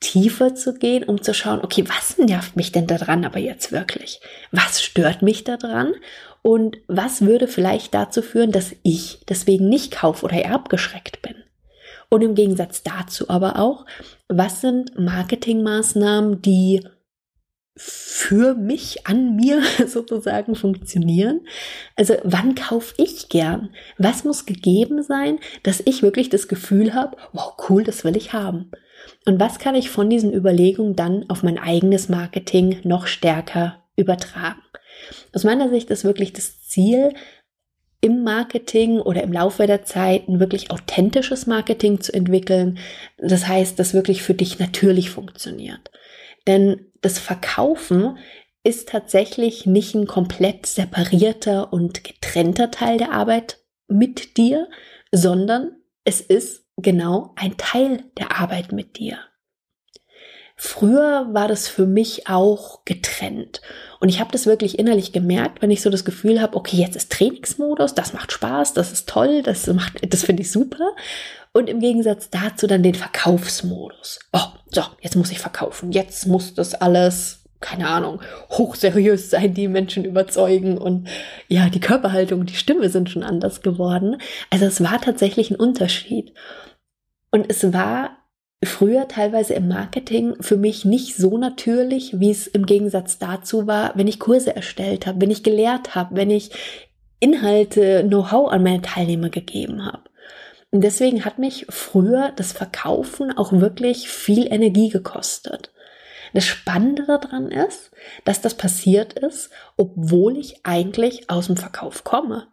tiefer 0.00 0.54
zu 0.54 0.74
gehen, 0.74 1.04
um 1.04 1.22
zu 1.22 1.34
schauen, 1.34 1.60
okay, 1.62 1.84
was 1.88 2.18
nervt 2.18 2.56
mich 2.56 2.72
denn 2.72 2.86
daran 2.86 3.24
aber 3.24 3.38
jetzt 3.38 3.72
wirklich? 3.72 4.20
Was 4.52 4.82
stört 4.82 5.22
mich 5.22 5.44
daran? 5.44 5.94
Und 6.42 6.78
was 6.86 7.22
würde 7.22 7.48
vielleicht 7.48 7.94
dazu 7.94 8.22
führen, 8.22 8.52
dass 8.52 8.74
ich 8.82 9.20
deswegen 9.28 9.68
nicht 9.68 9.92
kauf 9.92 10.22
oder 10.22 10.36
eher 10.36 10.54
abgeschreckt 10.54 11.20
bin? 11.22 11.34
Und 12.10 12.22
im 12.22 12.34
Gegensatz 12.34 12.82
dazu 12.82 13.28
aber 13.28 13.58
auch, 13.58 13.84
was 14.28 14.60
sind 14.60 14.98
Marketingmaßnahmen, 14.98 16.40
die 16.42 16.82
für 17.76 18.54
mich, 18.54 19.06
an 19.06 19.36
mir 19.36 19.62
sozusagen 19.86 20.54
funktionieren. 20.54 21.46
Also 21.96 22.16
wann 22.24 22.54
kaufe 22.54 22.94
ich 22.98 23.28
gern? 23.28 23.70
Was 23.98 24.24
muss 24.24 24.46
gegeben 24.46 25.02
sein, 25.02 25.38
dass 25.62 25.82
ich 25.84 26.02
wirklich 26.02 26.28
das 26.28 26.48
Gefühl 26.48 26.94
habe, 26.94 27.16
wow, 27.32 27.54
cool, 27.68 27.84
das 27.84 28.04
will 28.04 28.16
ich 28.16 28.32
haben. 28.32 28.70
Und 29.24 29.40
was 29.40 29.58
kann 29.58 29.74
ich 29.74 29.90
von 29.90 30.10
diesen 30.10 30.32
Überlegungen 30.32 30.96
dann 30.96 31.28
auf 31.28 31.42
mein 31.42 31.58
eigenes 31.58 32.08
Marketing 32.08 32.80
noch 32.84 33.06
stärker 33.06 33.84
übertragen? 33.96 34.62
Aus 35.32 35.44
meiner 35.44 35.68
Sicht 35.68 35.90
ist 35.90 36.04
wirklich 36.04 36.32
das 36.32 36.62
Ziel, 36.62 37.12
im 38.00 38.22
Marketing 38.22 39.00
oder 39.00 39.22
im 39.22 39.32
Laufe 39.32 39.66
der 39.66 39.84
Zeit 39.84 40.28
ein 40.28 40.38
wirklich 40.38 40.70
authentisches 40.70 41.46
Marketing 41.46 42.00
zu 42.00 42.12
entwickeln. 42.14 42.78
Das 43.18 43.48
heißt, 43.48 43.78
das 43.78 43.94
wirklich 43.94 44.22
für 44.22 44.34
dich 44.34 44.58
natürlich 44.58 45.10
funktioniert. 45.10 45.90
Denn 46.46 46.92
das 47.00 47.18
Verkaufen 47.18 48.18
ist 48.62 48.88
tatsächlich 48.88 49.66
nicht 49.66 49.94
ein 49.94 50.06
komplett 50.06 50.66
separierter 50.66 51.72
und 51.72 52.04
getrennter 52.04 52.70
Teil 52.70 52.98
der 52.98 53.12
Arbeit 53.12 53.58
mit 53.88 54.36
dir, 54.36 54.68
sondern 55.10 55.72
es 56.04 56.20
ist 56.20 56.64
genau 56.78 57.32
ein 57.36 57.56
Teil 57.56 58.04
der 58.16 58.38
Arbeit 58.38 58.72
mit 58.72 58.98
dir. 58.98 59.18
Früher 60.60 61.28
war 61.32 61.46
das 61.46 61.68
für 61.68 61.86
mich 61.86 62.26
auch 62.26 62.84
getrennt. 62.84 63.60
Und 64.00 64.08
ich 64.08 64.18
habe 64.18 64.32
das 64.32 64.46
wirklich 64.46 64.76
innerlich 64.76 65.12
gemerkt, 65.12 65.62
wenn 65.62 65.70
ich 65.70 65.82
so 65.82 65.88
das 65.88 66.04
Gefühl 66.04 66.42
habe, 66.42 66.56
okay, 66.56 66.76
jetzt 66.76 66.96
ist 66.96 67.12
Trainingsmodus, 67.12 67.94
das 67.94 68.12
macht 68.12 68.32
Spaß, 68.32 68.74
das 68.74 68.90
ist 68.90 69.08
toll, 69.08 69.42
das 69.42 69.70
das 70.08 70.24
finde 70.24 70.42
ich 70.42 70.50
super. 70.50 70.96
Und 71.52 71.70
im 71.70 71.78
Gegensatz 71.78 72.30
dazu 72.30 72.66
dann 72.66 72.82
den 72.82 72.96
Verkaufsmodus. 72.96 74.18
Oh, 74.32 74.40
so, 74.70 74.82
jetzt 75.00 75.14
muss 75.14 75.30
ich 75.30 75.38
verkaufen. 75.38 75.92
Jetzt 75.92 76.26
muss 76.26 76.54
das 76.54 76.74
alles, 76.74 77.44
keine 77.60 77.86
Ahnung, 77.86 78.20
hochseriös 78.50 79.30
sein, 79.30 79.54
die 79.54 79.68
Menschen 79.68 80.04
überzeugen. 80.04 80.76
Und 80.76 81.08
ja, 81.46 81.68
die 81.68 81.80
Körperhaltung, 81.80 82.46
die 82.46 82.56
Stimme 82.56 82.88
sind 82.88 83.10
schon 83.10 83.22
anders 83.22 83.62
geworden. 83.62 84.20
Also 84.50 84.66
es 84.66 84.82
war 84.82 85.00
tatsächlich 85.00 85.52
ein 85.52 85.56
Unterschied. 85.56 86.32
Und 87.30 87.46
es 87.48 87.72
war 87.72 88.18
früher 88.64 89.06
teilweise 89.06 89.54
im 89.54 89.68
Marketing 89.68 90.34
für 90.40 90.56
mich 90.56 90.84
nicht 90.84 91.16
so 91.16 91.38
natürlich, 91.38 92.18
wie 92.18 92.30
es 92.30 92.46
im 92.46 92.66
Gegensatz 92.66 93.18
dazu 93.18 93.66
war, 93.66 93.92
wenn 93.96 94.08
ich 94.08 94.18
Kurse 94.18 94.54
erstellt 94.54 95.06
habe, 95.06 95.20
wenn 95.20 95.30
ich 95.30 95.42
gelehrt 95.42 95.94
habe, 95.94 96.16
wenn 96.16 96.30
ich 96.30 96.50
Inhalte, 97.20 98.04
Know-how 98.06 98.50
an 98.50 98.62
meine 98.62 98.82
Teilnehmer 98.82 99.28
gegeben 99.28 99.84
habe. 99.84 100.02
Und 100.70 100.82
deswegen 100.82 101.24
hat 101.24 101.38
mich 101.38 101.66
früher 101.68 102.32
das 102.36 102.52
Verkaufen 102.52 103.36
auch 103.36 103.52
wirklich 103.52 104.08
viel 104.08 104.52
Energie 104.52 104.90
gekostet. 104.90 105.72
Das 106.34 106.44
Spannende 106.44 107.04
daran 107.06 107.50
ist, 107.50 107.90
dass 108.24 108.42
das 108.42 108.54
passiert 108.54 109.14
ist, 109.14 109.50
obwohl 109.76 110.36
ich 110.36 110.60
eigentlich 110.64 111.30
aus 111.30 111.46
dem 111.46 111.56
Verkauf 111.56 112.04
komme. 112.04 112.48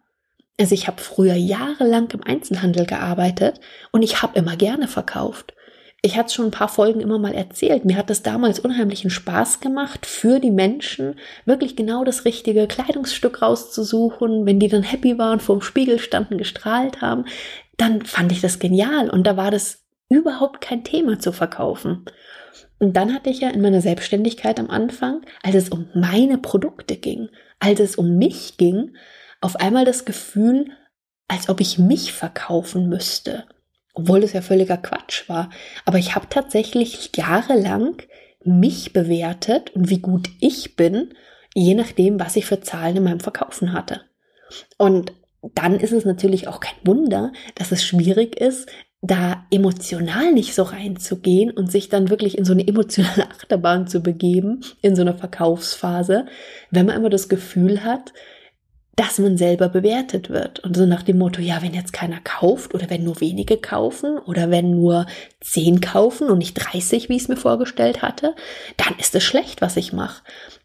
Also 0.58 0.74
ich 0.74 0.86
habe 0.86 1.00
früher 1.00 1.34
jahrelang 1.34 2.10
im 2.12 2.22
Einzelhandel 2.22 2.86
gearbeitet 2.86 3.60
und 3.92 4.02
ich 4.02 4.22
habe 4.22 4.38
immer 4.38 4.56
gerne 4.56 4.88
verkauft. 4.88 5.54
Ich 6.02 6.16
hatte 6.16 6.32
schon 6.32 6.46
ein 6.46 6.50
paar 6.52 6.68
Folgen 6.68 7.00
immer 7.00 7.18
mal 7.18 7.34
erzählt. 7.34 7.84
Mir 7.84 7.96
hat 7.96 8.10
es 8.10 8.22
damals 8.22 8.60
unheimlichen 8.60 9.10
Spaß 9.10 9.60
gemacht, 9.60 10.06
für 10.06 10.38
die 10.38 10.50
Menschen 10.50 11.16
wirklich 11.46 11.74
genau 11.74 12.04
das 12.04 12.24
richtige 12.24 12.66
Kleidungsstück 12.68 13.42
rauszusuchen. 13.42 14.46
Wenn 14.46 14.60
die 14.60 14.68
dann 14.68 14.82
happy 14.82 15.18
waren, 15.18 15.40
vor 15.40 15.56
dem 15.56 15.62
Spiegel 15.62 15.98
standen, 15.98 16.38
gestrahlt 16.38 17.00
haben, 17.00 17.24
dann 17.76 18.02
fand 18.02 18.32
ich 18.32 18.40
das 18.40 18.58
genial 18.58 19.10
und 19.10 19.26
da 19.26 19.36
war 19.36 19.50
das 19.50 19.84
überhaupt 20.08 20.60
kein 20.60 20.84
Thema 20.84 21.18
zu 21.18 21.32
verkaufen. 21.32 22.04
Und 22.78 22.96
dann 22.96 23.12
hatte 23.14 23.30
ich 23.30 23.40
ja 23.40 23.50
in 23.50 23.60
meiner 23.60 23.80
Selbstständigkeit 23.80 24.60
am 24.60 24.70
Anfang, 24.70 25.22
als 25.42 25.54
es 25.54 25.68
um 25.70 25.88
meine 25.94 26.38
Produkte 26.38 26.96
ging, 26.96 27.30
als 27.58 27.80
es 27.80 27.96
um 27.96 28.16
mich 28.16 28.58
ging, 28.58 28.96
auf 29.40 29.56
einmal 29.56 29.84
das 29.84 30.04
Gefühl, 30.04 30.70
als 31.28 31.48
ob 31.48 31.60
ich 31.60 31.78
mich 31.78 32.12
verkaufen 32.12 32.88
müsste. 32.88 33.44
Obwohl 33.94 34.20
das 34.20 34.32
ja 34.32 34.42
völliger 34.42 34.76
Quatsch 34.76 35.28
war. 35.28 35.50
Aber 35.84 35.98
ich 35.98 36.14
habe 36.14 36.26
tatsächlich 36.28 37.10
jahrelang 37.16 37.96
mich 38.44 38.92
bewertet 38.92 39.70
und 39.70 39.90
wie 39.90 39.98
gut 39.98 40.28
ich 40.40 40.76
bin, 40.76 41.14
je 41.54 41.74
nachdem, 41.74 42.20
was 42.20 42.36
ich 42.36 42.46
für 42.46 42.60
Zahlen 42.60 42.96
in 42.96 43.04
meinem 43.04 43.20
Verkaufen 43.20 43.72
hatte. 43.72 44.02
Und 44.78 45.12
dann 45.54 45.78
ist 45.80 45.92
es 45.92 46.04
natürlich 46.04 46.48
auch 46.48 46.60
kein 46.60 46.76
Wunder, 46.84 47.32
dass 47.54 47.72
es 47.72 47.84
schwierig 47.84 48.36
ist, 48.36 48.68
da 49.02 49.46
emotional 49.50 50.32
nicht 50.32 50.54
so 50.54 50.62
reinzugehen 50.62 51.50
und 51.50 51.70
sich 51.70 51.88
dann 51.88 52.10
wirklich 52.10 52.36
in 52.36 52.44
so 52.44 52.52
eine 52.52 52.66
emotionale 52.66 53.28
Achterbahn 53.30 53.86
zu 53.86 54.00
begeben, 54.00 54.62
in 54.82 54.96
so 54.96 55.02
einer 55.02 55.14
Verkaufsphase, 55.14 56.26
wenn 56.70 56.86
man 56.86 56.96
immer 56.96 57.10
das 57.10 57.28
Gefühl 57.28 57.84
hat, 57.84 58.12
dass 58.96 59.18
man 59.18 59.36
selber 59.36 59.68
bewertet 59.68 60.30
wird. 60.30 60.60
Und 60.60 60.74
so 60.74 60.86
nach 60.86 61.02
dem 61.02 61.18
Motto, 61.18 61.42
ja, 61.42 61.60
wenn 61.60 61.74
jetzt 61.74 61.92
keiner 61.92 62.18
kauft 62.24 62.74
oder 62.74 62.88
wenn 62.88 63.04
nur 63.04 63.20
wenige 63.20 63.58
kaufen 63.58 64.18
oder 64.18 64.50
wenn 64.50 64.70
nur 64.70 65.04
zehn 65.42 65.82
kaufen 65.82 66.30
und 66.30 66.38
nicht 66.38 66.54
30, 66.54 67.10
wie 67.10 67.16
ich 67.16 67.22
es 67.22 67.28
mir 67.28 67.36
vorgestellt 67.36 68.00
hatte, 68.00 68.34
dann 68.78 68.98
ist 68.98 69.14
es 69.14 69.22
schlecht, 69.22 69.60
was 69.60 69.76
ich 69.76 69.92
mache. 69.92 70.22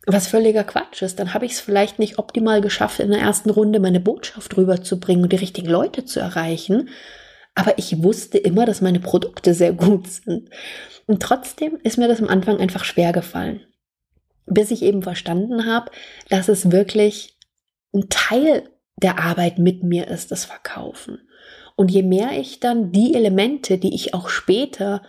Was 0.08 0.28
völliger 0.28 0.64
Quatsch 0.64 1.02
ist. 1.02 1.20
Dann 1.20 1.34
habe 1.34 1.46
ich 1.46 1.54
es 1.54 1.60
vielleicht 1.60 2.00
nicht 2.00 2.20
optimal 2.20 2.62
geschafft, 2.62 3.02
in 3.02 3.12
der 3.12 3.20
ersten 3.20 3.50
Runde 3.50 3.82
meine 3.82 4.00
Botschaft 4.00 4.56
rüberzubringen 4.56 5.24
und 5.24 5.34
die 5.34 5.38
richtigen 5.38 5.70
Leute 5.70 6.06
zu 6.06 6.22
erreichen. 6.22 6.88
Aber 7.54 7.78
ich 7.78 8.02
wusste 8.02 8.38
immer, 8.38 8.66
dass 8.66 8.80
meine 8.80 9.02
Produkte 9.02 9.54
sehr 9.54 9.74
gut 9.74 10.08
sind. 10.08 10.50
Und 11.06 11.22
trotzdem 11.22 11.80
ist 11.84 11.98
mir 11.98 12.08
das 12.08 12.22
am 12.22 12.30
Anfang 12.30 12.62
einfach 12.62 12.86
schwer 12.86 13.12
gefallen. 13.12 13.60
Bis 14.46 14.72
ich 14.72 14.84
eben 14.84 15.04
verstanden 15.04 15.66
habe, 15.66 15.92
dass 16.30 16.48
es 16.48 16.72
wirklich 16.72 17.38
ein 17.94 18.10
Teil 18.10 18.70
der 18.98 19.20
Arbeit 19.20 19.60
mit 19.60 19.84
mir 19.84 20.08
ist, 20.08 20.32
das 20.32 20.46
Verkaufen. 20.46 21.20
Und 21.76 21.90
je 21.92 22.04
mehr 22.04 22.40
ich 22.40 22.60
dann 22.60 22.92
die 22.92 23.16
Elemente, 23.16 23.78
die 23.78 23.96
ich 23.96 24.14
auch 24.14 24.30
später 24.30 25.02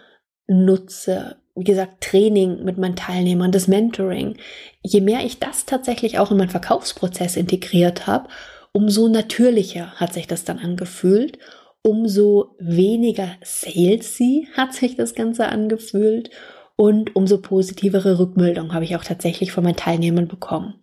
nutze, 0.47 1.37
wie 1.55 1.65
gesagt, 1.65 2.03
Training 2.03 2.65
mit 2.65 2.79
meinen 2.79 2.97
Teilnehmern, 2.97 3.53
das 3.53 3.69
Mentoring, 3.69 4.37
je 4.83 5.01
mehr 5.01 5.25
ich 5.25 5.39
das 5.39 5.67
tatsächlich 5.67 6.19
auch 6.19 6.31
in 6.31 6.39
meinen 6.39 6.49
Verkaufsprozess 6.49 7.37
integriert 7.37 8.07
habe, 8.07 8.29
umso 8.73 9.09
natürlicher 9.09 9.93
hat 9.97 10.15
sich 10.15 10.27
das 10.27 10.45
dann 10.45 10.59
angefühlt, 10.59 11.39
umso 11.83 12.57
weniger 12.59 13.29
salesy 13.43 14.49
hat 14.55 14.73
sich 14.73 14.97
das 14.97 15.15
Ganze 15.15 15.47
angefühlt 15.47 16.31
und 16.77 17.15
umso 17.15 17.39
positivere 17.39 18.19
Rückmeldungen 18.19 18.73
habe 18.73 18.85
ich 18.85 18.97
auch 18.97 19.05
tatsächlich 19.05 19.53
von 19.53 19.65
meinen 19.65 19.77
Teilnehmern 19.77 20.29
bekommen. 20.29 20.82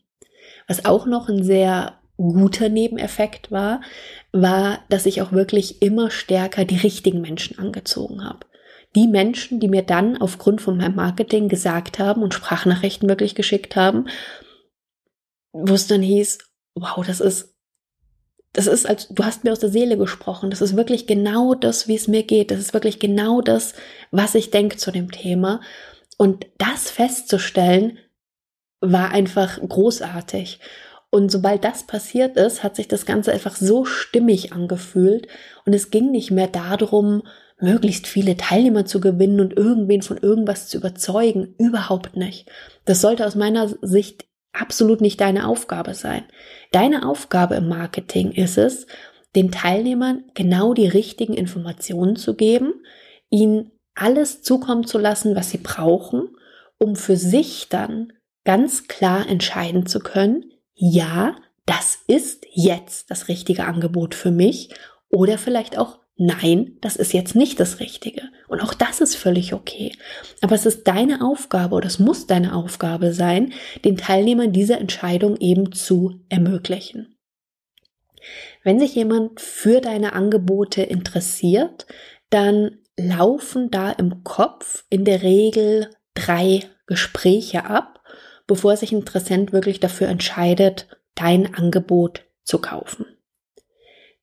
Was 0.70 0.86
auch 0.86 1.08
noch 1.08 1.28
ein 1.28 1.44
sehr 1.44 2.00
guter 2.16 2.70
Nebeneffekt 2.70 3.52
war, 3.52 3.82
war, 4.32 4.80
dass 4.90 5.08
ich 5.08 5.22
auch 5.22 5.32
wirklich 5.32 5.82
immer 5.82 6.12
stärker 6.12 6.64
die 6.64 6.78
richtigen 6.78 7.22
Menschen 7.22 7.58
angezogen 7.58 8.24
habe. 8.24 8.46
Die 8.96 9.08
Menschen, 9.08 9.60
die 9.60 9.68
mir 9.68 9.82
dann 9.82 10.16
aufgrund 10.18 10.62
von 10.62 10.78
meinem 10.78 10.96
Marketing 10.96 11.50
gesagt 11.50 11.98
haben 11.98 12.22
und 12.22 12.34
Sprachnachrichten 12.34 13.10
wirklich 13.10 13.34
geschickt 13.34 13.76
haben, 13.76 14.06
wo 15.52 15.74
es 15.74 15.88
dann 15.88 16.04
hieß, 16.04 16.38
wow, 16.76 17.04
das 17.06 17.20
ist, 17.20 17.56
das 18.54 18.68
ist, 18.68 18.86
als 18.86 19.08
du 19.10 19.24
hast 19.24 19.44
mir 19.44 19.52
aus 19.52 19.60
der 19.60 19.70
Seele 19.70 19.98
gesprochen. 19.98 20.52
Das 20.52 20.62
ist 20.62 20.76
wirklich 20.76 21.08
genau 21.08 21.56
das, 21.56 21.88
wie 21.88 21.96
es 21.96 22.08
mir 22.08 22.24
geht. 22.24 22.52
Das 22.52 22.60
ist 22.60 22.74
wirklich 22.74 23.00
genau 23.00 23.42
das, 23.42 23.74
was 24.12 24.36
ich 24.36 24.52
denke 24.52 24.78
zu 24.78 24.92
dem 24.92 25.12
Thema. 25.12 25.62
Und 26.18 26.46
das 26.60 26.92
festzustellen, 26.92 27.98
war 28.82 29.12
einfach 29.12 29.60
großartig. 29.60 30.60
Und 31.12 31.32
sobald 31.32 31.64
das 31.64 31.84
passiert 31.84 32.38
ist, 32.38 32.64
hat 32.64 32.76
sich 32.76 32.88
das 32.88 33.06
Ganze 33.06 33.32
einfach 33.32 33.56
so 33.56 33.86
stimmig 33.86 34.54
angefühlt. 34.54 35.28
Und 35.66 35.74
es 35.74 35.90
ging 35.90 36.12
nicht 36.12 36.32
mehr 36.32 36.48
darum, 36.48 37.24
möglichst 37.60 38.08
viele 38.08 38.38
Teilnehmer 38.38 38.86
zu 38.86 39.02
gewinnen 39.02 39.40
und 39.40 39.58
irgendwen 39.58 40.02
von 40.02 40.18
irgendwas 40.18 40.68
zu 40.68 40.78
überzeugen. 40.78 41.56
Überhaupt 41.58 42.16
nicht. 42.16 42.50
Das 42.86 43.02
sollte 43.02 43.26
aus 43.26 43.36
meiner 43.36 43.68
Sicht 43.82 44.26
absolut 44.54 45.02
nicht 45.02 45.20
deine 45.20 45.48
Aufgabe 45.48 45.94
sein. 45.94 46.24
Deine 46.72 47.08
Aufgabe 47.08 47.56
im 47.56 47.68
Marketing 47.68 48.32
ist 48.32 48.58
es, 48.58 48.88
den 49.36 49.52
Teilnehmern 49.52 50.24
genau 50.34 50.74
die 50.74 50.88
richtigen 50.88 51.34
Informationen 51.34 52.16
zu 52.16 52.36
geben, 52.36 52.74
ihnen 53.30 53.72
alles 53.94 54.42
zukommen 54.42 54.86
zu 54.86 54.98
lassen, 54.98 55.36
was 55.36 55.52
sie 55.52 55.58
brauchen, 55.58 56.30
um 56.78 56.96
für 56.96 57.18
sich 57.18 57.68
dann 57.70 58.14
ganz 58.46 58.88
klar 58.88 59.28
entscheiden 59.28 59.86
zu 59.86 60.00
können, 60.00 60.52
ja, 60.74 61.36
das 61.66 62.00
ist 62.08 62.46
jetzt 62.52 63.12
das 63.12 63.28
richtige 63.28 63.66
Angebot 63.66 64.16
für 64.16 64.32
mich 64.32 64.70
oder 65.10 65.38
vielleicht 65.38 65.78
auch 65.78 66.00
nein, 66.20 66.78
das 66.82 66.98
ist 66.98 67.14
jetzt 67.14 67.34
nicht 67.34 67.60
das 67.60 67.80
Richtige. 67.80 68.24
Und 68.48 68.60
auch 68.62 68.74
das 68.74 69.00
ist 69.00 69.16
völlig 69.16 69.54
okay. 69.54 69.94
Aber 70.42 70.54
es 70.54 70.66
ist 70.66 70.88
deine 70.88 71.22
Aufgabe 71.22 71.76
oder 71.76 71.88
es 71.88 71.98
muss 71.98 72.28
deine 72.28 72.54
Aufgabe 72.54 73.14
sein, 73.14 73.54
den 73.86 73.98
Teilnehmern 73.98 74.52
diese 74.52 74.76
Entscheidung 74.76 75.38
eben 75.38 75.72
zu 75.72 76.20
ermöglichen. 76.28 77.16
Wenn 78.64 78.80
sich 78.80 78.96
jemand 78.96 79.40
für 79.40 79.80
deine 79.80 80.14
Angebote 80.14 80.82
interessiert, 80.82 81.88
dann 82.30 82.80
laufen 82.98 83.72
da 83.72 83.92
im 83.92 84.24
Kopf 84.26 84.84
in 84.90 85.06
der 85.06 85.24
Regel 85.24 85.90
drei 86.14 86.64
Gespräche 86.86 87.66
ab, 87.66 87.99
bevor 88.50 88.76
sich 88.76 88.92
Interessent 88.92 89.54
wirklich 89.54 89.80
dafür 89.80 90.08
entscheidet, 90.08 90.88
dein 91.14 91.54
Angebot 91.54 92.24
zu 92.44 92.60
kaufen. 92.60 93.06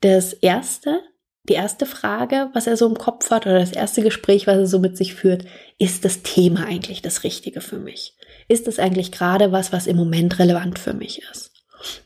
Das 0.00 0.32
erste, 0.32 1.00
die 1.44 1.54
erste 1.54 1.86
Frage, 1.86 2.50
was 2.52 2.66
er 2.66 2.76
so 2.76 2.86
im 2.86 2.98
Kopf 2.98 3.30
hat, 3.30 3.46
oder 3.46 3.60
das 3.60 3.70
erste 3.70 4.02
Gespräch, 4.02 4.48
was 4.48 4.56
er 4.56 4.66
so 4.66 4.80
mit 4.80 4.96
sich 4.96 5.14
führt, 5.14 5.44
ist 5.78 6.04
das 6.04 6.22
Thema 6.22 6.66
eigentlich 6.66 7.02
das 7.02 7.22
Richtige 7.22 7.60
für 7.60 7.78
mich? 7.78 8.14
Ist 8.48 8.66
es 8.66 8.80
eigentlich 8.80 9.12
gerade 9.12 9.52
was, 9.52 9.72
was 9.72 9.86
im 9.86 9.96
Moment 9.96 10.40
relevant 10.40 10.80
für 10.80 10.92
mich 10.92 11.22
ist? 11.30 11.52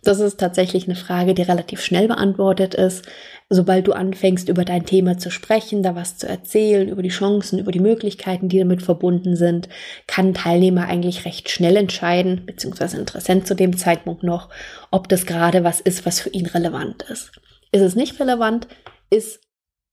Das 0.05 0.21
ist 0.21 0.39
tatsächlich 0.39 0.85
eine 0.85 0.97
Frage, 0.97 1.33
die 1.33 1.43
relativ 1.43 1.81
schnell 1.81 2.07
beantwortet 2.07 2.75
ist. 2.75 3.07
Sobald 3.53 3.89
du 3.89 3.93
anfängst, 3.93 4.49
über 4.49 4.65
dein 4.65 4.87
Thema 4.87 5.19
zu 5.19 5.29
sprechen, 5.29 5.83
da 5.83 5.97
was 5.97 6.17
zu 6.17 6.29
erzählen, 6.29 6.89
über 6.89 7.03
die 7.03 7.09
Chancen, 7.09 7.59
über 7.59 7.73
die 7.73 7.81
Möglichkeiten, 7.81 8.49
die 8.49 8.61
damit 8.61 8.81
verbunden 8.81 9.35
sind, 9.35 9.69
kann 10.07 10.35
Teilnehmer 10.35 10.87
eigentlich 10.87 11.25
recht 11.25 11.51
schnell 11.51 11.77
entscheiden, 11.77 12.47
beziehungsweise 12.47 12.97
Interessent 12.97 13.49
zu 13.49 13.57
dem 13.57 13.77
Zeitpunkt 13.77 14.23
noch, 14.23 14.51
ob 14.93 15.09
das 15.09 15.27
gerade 15.27 15.65
was 15.65 15.81
ist, 15.81 16.07
was 16.07 16.21
für 16.21 16.31
ihn 16.31 16.47
relevant 16.47 17.03
ist. 17.11 17.33
Ist 17.73 17.83
es 17.83 17.97
nicht 17.97 18.21
relevant, 18.21 18.69
ist 19.11 19.41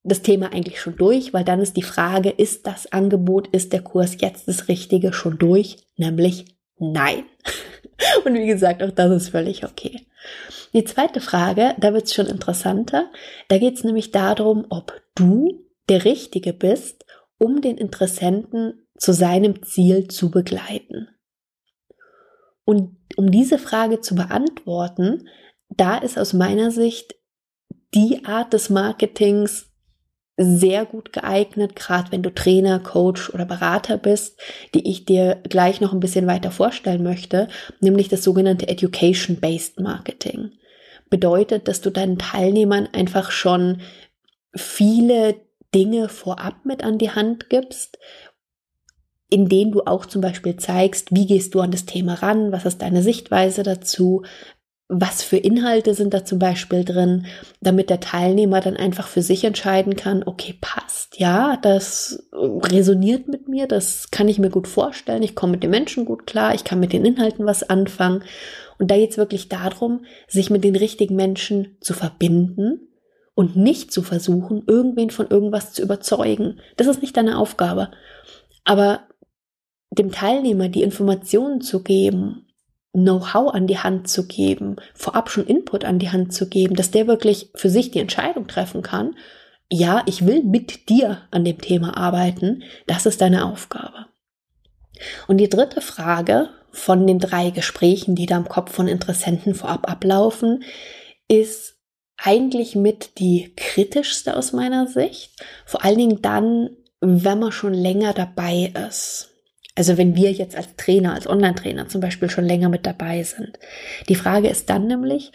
das 0.04 0.22
Thema 0.22 0.54
eigentlich 0.54 0.80
schon 0.80 0.96
durch, 0.96 1.34
weil 1.34 1.44
dann 1.44 1.60
ist 1.60 1.76
die 1.78 1.82
Frage, 1.82 2.30
ist 2.30 2.68
das 2.68 2.92
Angebot, 2.92 3.48
ist 3.48 3.74
der 3.74 3.82
Kurs 3.82 4.18
jetzt 4.20 4.48
das 4.48 4.68
Richtige 4.68 5.14
schon 5.14 5.38
durch? 5.38 5.78
Nämlich 5.98 6.46
nein. 6.78 7.24
Und 8.26 8.36
wie 8.36 8.48
gesagt, 8.48 8.84
auch 8.84 8.92
das 8.92 9.12
ist 9.12 9.30
völlig 9.30 9.66
okay. 9.66 10.08
Die 10.74 10.84
zweite 10.84 11.22
Frage, 11.22 11.76
da 11.80 11.94
wird 11.94 12.06
es 12.06 12.14
schon 12.14 12.28
interessanter. 12.28 13.10
Da 13.48 13.58
geht 13.58 13.76
es 13.76 13.84
nämlich 13.84 14.12
darum, 14.12 14.66
ob 14.70 15.02
du 15.16 15.66
der 15.90 16.06
Richtige 16.06 16.54
bist, 16.54 17.06
um 17.38 17.62
den 17.62 17.78
Interessenten 17.78 18.88
zu 18.98 19.14
seinem 19.14 19.64
Ziel 19.64 20.08
zu 20.08 20.32
begleiten. 20.32 21.08
Und 22.66 22.98
um 23.16 23.32
diese 23.32 23.58
Frage 23.58 24.02
zu 24.02 24.16
beantworten, 24.16 25.30
da 25.70 25.98
ist 25.98 26.20
aus 26.20 26.34
meiner 26.34 26.72
Sicht 26.72 27.16
die 27.94 28.26
Art 28.26 28.54
des 28.54 28.70
Marketings 28.70 29.67
sehr 30.38 30.86
gut 30.86 31.14
geeignet, 31.14 31.76
gerade 31.76 32.12
wenn 32.12 32.22
du 32.22 32.34
Trainer, 32.34 32.80
Coach 32.80 33.32
oder 33.32 33.46
Berater 33.46 33.98
bist, 33.98 34.40
die 34.76 34.88
ich 34.88 35.04
dir 35.04 35.42
gleich 35.50 35.82
noch 35.82 35.94
ein 35.94 36.00
bisschen 36.00 36.28
weiter 36.28 36.52
vorstellen 36.52 37.02
möchte, 37.02 37.48
nämlich 37.80 38.08
das 38.08 38.24
sogenannte 38.24 38.68
Education-Based 38.68 39.80
Marketing. 39.80 40.52
Bedeutet, 41.10 41.68
dass 41.68 41.82
du 41.82 41.90
deinen 41.90 42.20
Teilnehmern 42.20 42.88
einfach 42.94 43.32
schon 43.32 43.82
viele 44.54 45.42
Dinge 45.74 46.08
vorab 46.08 46.66
mit 46.66 46.84
an 46.84 47.00
die 47.00 47.12
Hand 47.12 47.50
gibst, 47.50 47.98
in 49.30 49.50
denen 49.50 49.72
du 49.72 49.82
auch 49.82 50.06
zum 50.06 50.22
Beispiel 50.22 50.56
zeigst, 50.56 51.14
wie 51.14 51.26
gehst 51.26 51.56
du 51.56 51.62
an 51.62 51.72
das 51.72 51.86
Thema 51.86 52.14
ran, 52.14 52.52
was 52.52 52.66
ist 52.66 52.82
deine 52.82 53.02
Sichtweise 53.02 53.64
dazu, 53.64 54.24
was 54.90 55.22
für 55.22 55.38
Inhalte 55.38 55.94
sind 55.94 56.14
da 56.14 56.24
zum 56.24 56.40
Beispiel 56.40 56.86
drin, 56.86 57.26
damit 57.60 57.90
der 57.90 58.00
Teilnehmer 58.00 58.62
dann 58.62 58.78
einfach 58.78 59.08
für 59.08 59.22
sich 59.22 59.44
entscheiden 59.44 59.98
kann, 59.98 60.24
okay, 60.26 60.56
passt, 60.62 61.20
ja, 61.20 61.58
das 61.58 62.30
resoniert 62.32 63.28
mit 63.28 63.50
mir, 63.50 63.68
das 63.68 64.12
kann 64.12 64.30
ich 64.30 64.40
mir 64.40 64.50
gut 64.50 64.68
vorstellen, 64.68 65.24
ich 65.24 65.36
komme 65.36 65.54
mit 65.54 65.64
den 65.64 65.72
Menschen 65.72 66.06
gut 66.06 66.26
klar, 66.26 66.56
ich 66.56 66.64
kann 66.64 66.80
mit 66.80 66.94
den 66.94 67.04
Inhalten 67.04 67.46
was 67.46 67.70
anfangen. 67.70 68.24
Und 68.80 68.90
da 68.90 68.96
geht 68.96 69.12
es 69.12 69.18
wirklich 69.18 69.50
darum, 69.50 70.06
sich 70.28 70.50
mit 70.50 70.64
den 70.64 70.76
richtigen 70.76 71.16
Menschen 71.16 71.78
zu 71.82 71.94
verbinden 71.94 72.88
und 73.34 73.56
nicht 73.56 73.92
zu 73.92 74.04
versuchen, 74.04 74.64
irgendwen 74.68 75.10
von 75.10 75.28
irgendwas 75.28 75.74
zu 75.74 75.82
überzeugen. 75.82 76.60
Das 76.78 76.88
ist 76.88 77.02
nicht 77.02 77.18
deine 77.18 77.40
Aufgabe. 77.40 77.92
Aber 78.64 79.02
dem 79.92 80.12
Teilnehmer 80.12 80.70
die 80.70 80.84
Informationen 80.84 81.60
zu 81.62 81.84
geben 81.84 82.47
Know-how 82.98 83.54
an 83.54 83.68
die 83.68 83.78
Hand 83.78 84.08
zu 84.08 84.26
geben, 84.26 84.78
vorab 84.96 85.30
schon 85.30 85.46
Input 85.46 85.86
an 85.86 86.00
die 86.00 86.10
Hand 86.10 86.34
zu 86.34 86.50
geben, 86.50 86.76
dass 86.76 86.90
der 86.90 87.06
wirklich 87.06 87.52
für 87.54 87.70
sich 87.70 87.92
die 87.92 88.00
Entscheidung 88.00 88.48
treffen 88.48 88.82
kann, 88.82 89.16
ja, 89.72 90.02
ich 90.08 90.26
will 90.26 90.44
mit 90.44 90.90
dir 90.90 91.22
an 91.30 91.46
dem 91.46 91.60
Thema 91.60 91.96
arbeiten, 91.96 92.64
das 92.88 93.06
ist 93.06 93.22
deine 93.22 93.46
Aufgabe. 93.46 94.08
Und 95.28 95.38
die 95.38 95.50
dritte 95.50 95.82
Frage 95.82 96.50
von 96.72 97.06
den 97.06 97.20
drei 97.20 97.52
Gesprächen, 97.52 98.16
die 98.16 98.26
da 98.26 98.38
im 98.38 98.48
Kopf 98.48 98.74
von 98.74 98.88
Interessenten 98.88 99.54
vorab 99.54 99.90
ablaufen, 99.90 100.64
ist 101.28 101.76
eigentlich 102.18 102.76
mit 102.76 103.20
die 103.20 103.54
kritischste 103.56 104.36
aus 104.36 104.54
meiner 104.54 104.88
Sicht. 104.88 105.34
Vor 105.66 105.84
allen 105.84 106.00
Dingen 106.00 106.22
dann, 106.22 106.70
wenn 107.00 107.40
man 107.40 107.52
schon 107.52 107.74
länger 107.74 108.14
dabei 108.14 108.74
ist. 108.88 109.37
Also 109.78 109.96
wenn 109.96 110.16
wir 110.16 110.32
jetzt 110.32 110.56
als 110.56 110.76
Trainer, 110.76 111.14
als 111.14 111.28
Online-Trainer 111.28 111.88
zum 111.88 112.02
Beispiel 112.02 112.32
schon 112.32 112.46
länger 112.46 112.68
mit 112.68 112.88
dabei 112.88 113.22
sind. 113.22 113.60
Die 114.10 114.16
Frage 114.16 114.50
ist 114.50 114.72
dann 114.72 114.88
nämlich, 114.88 115.32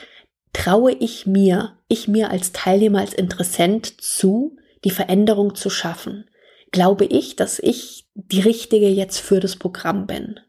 traue 0.52 0.90
ich 0.90 1.26
mir, 1.26 1.78
ich 1.86 2.08
mir 2.08 2.28
als 2.32 2.50
Teilnehmer, 2.50 2.98
als 2.98 3.14
Interessent 3.14 4.00
zu, 4.02 4.56
die 4.82 4.90
Veränderung 4.90 5.54
zu 5.54 5.70
schaffen? 5.70 6.28
Glaube 6.72 7.04
ich, 7.04 7.36
dass 7.36 7.60
ich 7.60 8.08
die 8.14 8.40
Richtige 8.40 8.88
jetzt 8.88 9.20
für 9.20 9.38
das 9.38 9.54
Programm 9.54 10.08
bin? 10.08 10.40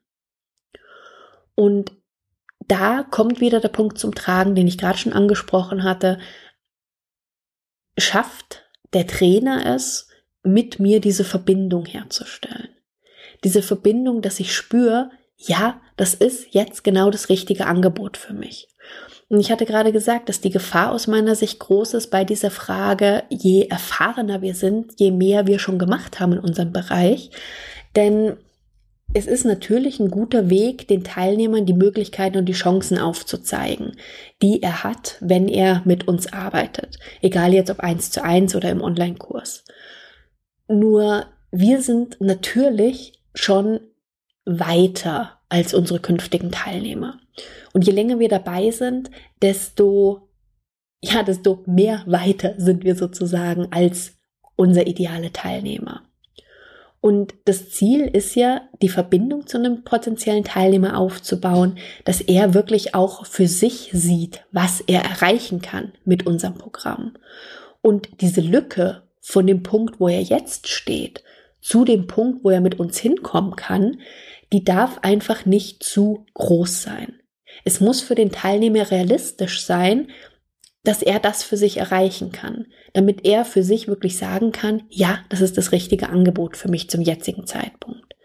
Und 1.54 1.92
da 2.68 3.04
kommt 3.04 3.42
wieder 3.42 3.60
der 3.60 3.70
Punkt 3.70 4.00
zum 4.00 4.16
Tragen, 4.16 4.56
den 4.56 4.68
ich 4.68 4.80
gerade 4.80 4.98
schon 4.98 5.14
angesprochen 5.14 5.84
hatte. 5.84 6.18
Schafft 8.00 8.68
der 8.94 9.06
Trainer 9.06 9.76
es, 9.76 10.08
mit 10.42 10.80
mir 10.80 11.00
diese 11.00 11.24
Verbindung 11.24 11.86
herzustellen? 11.86 12.73
Diese 13.44 13.62
Verbindung, 13.62 14.22
dass 14.22 14.40
ich 14.40 14.54
spüre, 14.54 15.10
ja, 15.38 15.82
das 15.98 16.14
ist 16.14 16.48
jetzt 16.52 16.84
genau 16.84 17.10
das 17.10 17.30
richtige 17.30 17.66
Angebot 17.66 18.18
für 18.18 18.34
mich. 18.34 18.68
Und 19.30 19.40
ich 19.40 19.52
hatte 19.52 19.66
gerade 19.66 19.92
gesagt, 19.92 20.30
dass 20.30 20.42
die 20.42 20.52
Gefahr 20.52 20.92
aus 20.92 21.08
meiner 21.08 21.36
Sicht 21.36 21.60
groß 21.60 21.96
ist 21.96 22.12
bei 22.12 22.24
dieser 22.24 22.52
Frage, 22.52 23.24
je 23.30 23.68
erfahrener 23.68 24.42
wir 24.42 24.54
sind, 24.54 24.94
je 25.00 25.12
mehr 25.12 25.48
wir 25.48 25.60
schon 25.60 25.80
gemacht 25.80 26.20
haben 26.20 26.34
in 26.34 26.40
unserem 26.40 26.72
Bereich. 26.72 27.32
Denn 27.96 28.38
es 29.16 29.28
ist 29.28 29.46
natürlich 29.46 30.00
ein 30.00 30.10
guter 30.10 30.50
Weg, 30.50 30.88
den 30.88 31.04
Teilnehmern 31.04 31.66
die 31.66 31.74
Möglichkeiten 31.74 32.38
und 32.38 32.46
die 32.46 32.54
Chancen 32.54 32.98
aufzuzeigen, 32.98 33.98
die 34.42 34.62
er 34.62 34.84
hat, 34.84 35.18
wenn 35.22 35.48
er 35.48 35.82
mit 35.86 36.08
uns 36.08 36.32
arbeitet. 36.32 36.98
Egal 37.22 37.54
jetzt 37.54 37.70
ob 37.70 37.80
eins 37.80 38.10
zu 38.12 38.24
eins 38.24 38.56
oder 38.56 38.70
im 38.70 38.82
Online-Kurs. 38.82 39.66
Nur 40.68 41.26
wir 41.52 41.82
sind 41.82 42.20
natürlich 42.20 43.14
schon 43.34 43.80
weiter 44.46 45.40
als 45.50 45.74
unsere 45.74 46.00
künftigen 46.00 46.52
Teilnehmer. 46.52 47.20
Und 47.74 47.86
je 47.86 47.94
länger 47.94 48.20
wir 48.20 48.30
dabei 48.30 48.72
sind, 48.72 49.10
desto, 49.42 50.30
ja, 51.02 51.24
desto 51.24 51.64
mehr 51.66 52.04
weiter 52.06 52.56
sind 52.58 52.84
wir 52.84 52.96
sozusagen 52.96 53.68
als 53.72 54.14
unser 54.56 54.88
ideale 54.88 55.32
Teilnehmer. 55.32 56.04
Und 57.02 57.34
das 57.44 57.70
Ziel 57.70 58.08
ist 58.08 58.34
ja, 58.36 58.62
die 58.82 58.88
Verbindung 58.88 59.46
zu 59.46 59.58
einem 59.58 59.84
potenziellen 59.84 60.46
Teilnehmer 60.46 60.98
aufzubauen, 60.98 61.78
dass 62.06 62.22
er 62.22 62.54
wirklich 62.54 62.96
auch 62.96 63.26
für 63.26 63.48
sich 63.48 63.90
sieht, 63.92 64.46
was 64.54 64.80
er 64.80 65.04
erreichen 65.04 65.62
kann 65.62 65.92
mit 66.06 66.26
unserem 66.26 66.54
Programm. 66.54 67.18
Und 67.82 68.22
diese 68.22 68.40
Lücke 68.40 69.04
von 69.20 69.46
dem 69.48 69.64
Punkt, 69.64 70.00
wo 70.00 70.08
er 70.08 70.22
jetzt 70.22 70.70
steht, 70.70 71.24
zu 71.64 71.86
dem 71.86 72.08
Punkt, 72.08 72.44
wo 72.44 72.50
er 72.50 72.62
mit 72.62 72.80
uns 72.80 73.00
hinkommen 73.00 73.56
kann, 73.56 74.02
die 74.52 74.64
darf 74.64 75.00
einfach 75.02 75.46
nicht 75.46 75.84
zu 75.84 76.26
groß 76.34 76.84
sein. 76.84 77.20
Es 77.64 77.80
muss 77.80 78.02
für 78.02 78.16
den 78.16 78.32
Teilnehmer 78.32 78.92
realistisch 78.92 79.64
sein, 79.66 80.10
dass 80.84 81.02
er 81.02 81.20
das 81.20 81.44
für 81.44 81.56
sich 81.56 81.78
erreichen 81.78 82.32
kann, 82.32 82.68
damit 82.92 83.26
er 83.26 83.46
für 83.46 83.64
sich 83.64 83.88
wirklich 83.88 84.18
sagen 84.18 84.52
kann, 84.52 84.84
ja, 84.90 85.20
das 85.30 85.40
ist 85.40 85.58
das 85.58 85.72
richtige 85.72 86.10
Angebot 86.10 86.58
für 86.58 86.70
mich 86.70 86.90
zum 86.90 87.02
jetzigen 87.02 87.48
Zeitpunkt. 87.48 88.16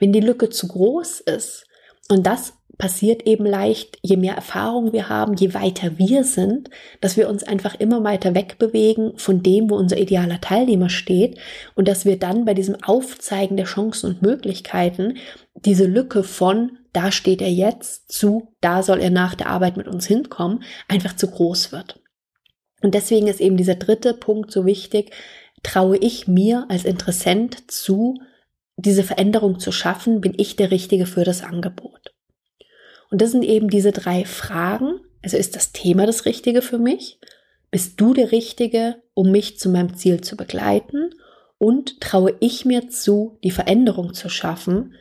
Wenn 0.00 0.12
die 0.12 0.20
Lücke 0.20 0.50
zu 0.50 0.66
groß 0.66 1.20
ist, 1.20 1.64
und 2.10 2.26
das 2.26 2.54
passiert 2.78 3.26
eben 3.26 3.44
leicht, 3.44 3.98
je 4.02 4.16
mehr 4.16 4.34
Erfahrung 4.34 4.92
wir 4.92 5.08
haben, 5.08 5.34
je 5.34 5.52
weiter 5.52 5.98
wir 5.98 6.22
sind, 6.24 6.70
dass 7.00 7.16
wir 7.16 7.28
uns 7.28 7.42
einfach 7.42 7.74
immer 7.74 8.04
weiter 8.04 8.34
wegbewegen 8.34 9.18
von 9.18 9.42
dem, 9.42 9.68
wo 9.68 9.76
unser 9.76 9.98
idealer 9.98 10.40
Teilnehmer 10.40 10.88
steht 10.88 11.38
und 11.74 11.88
dass 11.88 12.04
wir 12.04 12.18
dann 12.18 12.44
bei 12.44 12.54
diesem 12.54 12.76
Aufzeigen 12.82 13.56
der 13.56 13.66
Chancen 13.66 14.10
und 14.10 14.22
Möglichkeiten 14.22 15.18
diese 15.54 15.86
Lücke 15.86 16.22
von 16.22 16.78
da 16.92 17.12
steht 17.12 17.42
er 17.42 17.50
jetzt 17.50 18.10
zu 18.10 18.54
da 18.60 18.82
soll 18.82 19.00
er 19.00 19.10
nach 19.10 19.34
der 19.34 19.48
Arbeit 19.48 19.76
mit 19.76 19.88
uns 19.88 20.06
hinkommen, 20.06 20.62
einfach 20.88 21.14
zu 21.14 21.30
groß 21.30 21.72
wird. 21.72 22.00
Und 22.80 22.94
deswegen 22.94 23.26
ist 23.26 23.40
eben 23.40 23.56
dieser 23.56 23.74
dritte 23.74 24.14
Punkt 24.14 24.52
so 24.52 24.64
wichtig, 24.64 25.12
traue 25.62 25.96
ich 25.96 26.28
mir 26.28 26.66
als 26.68 26.84
Interessent 26.84 27.70
zu, 27.70 28.14
diese 28.76 29.02
Veränderung 29.02 29.58
zu 29.58 29.72
schaffen, 29.72 30.20
bin 30.20 30.34
ich 30.36 30.54
der 30.56 30.70
Richtige 30.70 31.06
für 31.06 31.24
das 31.24 31.42
Angebot. 31.42 32.14
Und 33.10 33.22
das 33.22 33.32
sind 33.32 33.42
eben 33.42 33.68
diese 33.68 33.92
drei 33.92 34.24
Fragen. 34.24 35.00
Also 35.22 35.36
ist 35.36 35.56
das 35.56 35.72
Thema 35.72 36.06
das 36.06 36.24
Richtige 36.24 36.62
für 36.62 36.78
mich? 36.78 37.18
Bist 37.70 38.00
du 38.00 38.14
der 38.14 38.32
Richtige, 38.32 39.02
um 39.14 39.30
mich 39.30 39.58
zu 39.58 39.68
meinem 39.68 39.94
Ziel 39.94 40.20
zu 40.20 40.36
begleiten? 40.36 41.10
Und 41.58 42.00
traue 42.00 42.34
ich 42.40 42.64
mir 42.64 42.88
zu, 42.88 43.38
die 43.42 43.50
Veränderung 43.50 44.14
zu 44.14 44.28
schaffen, 44.28 44.94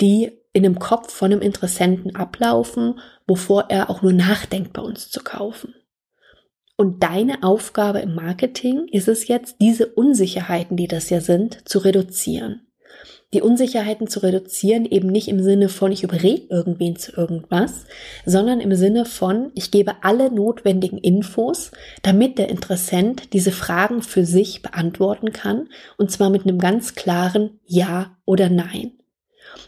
die 0.00 0.32
in 0.52 0.64
einem 0.64 0.78
Kopf 0.78 1.12
von 1.12 1.32
einem 1.32 1.40
Interessenten 1.40 2.16
ablaufen, 2.16 2.98
bevor 3.26 3.70
er 3.70 3.90
auch 3.90 4.02
nur 4.02 4.12
nachdenkt, 4.12 4.72
bei 4.72 4.82
uns 4.82 5.10
zu 5.10 5.20
kaufen? 5.20 5.74
Und 6.76 7.02
deine 7.04 7.42
Aufgabe 7.44 8.00
im 8.00 8.14
Marketing 8.14 8.88
ist 8.90 9.06
es 9.06 9.28
jetzt, 9.28 9.60
diese 9.60 9.86
Unsicherheiten, 9.86 10.76
die 10.76 10.88
das 10.88 11.08
ja 11.10 11.20
sind, 11.20 11.68
zu 11.68 11.78
reduzieren. 11.78 12.63
Die 13.34 13.42
Unsicherheiten 13.42 14.06
zu 14.06 14.20
reduzieren, 14.22 14.84
eben 14.84 15.08
nicht 15.08 15.26
im 15.26 15.42
Sinne 15.42 15.68
von, 15.68 15.90
ich 15.90 16.04
überrede 16.04 16.46
irgendwen 16.50 16.94
zu 16.94 17.12
irgendwas, 17.16 17.84
sondern 18.24 18.60
im 18.60 18.72
Sinne 18.76 19.06
von, 19.06 19.50
ich 19.56 19.72
gebe 19.72 19.96
alle 20.02 20.32
notwendigen 20.32 20.98
Infos, 20.98 21.72
damit 22.02 22.38
der 22.38 22.48
Interessent 22.48 23.32
diese 23.32 23.50
Fragen 23.50 24.02
für 24.02 24.24
sich 24.24 24.62
beantworten 24.62 25.32
kann, 25.32 25.68
und 25.98 26.12
zwar 26.12 26.30
mit 26.30 26.42
einem 26.42 26.60
ganz 26.60 26.94
klaren 26.94 27.58
Ja 27.66 28.16
oder 28.24 28.48
Nein. 28.48 28.92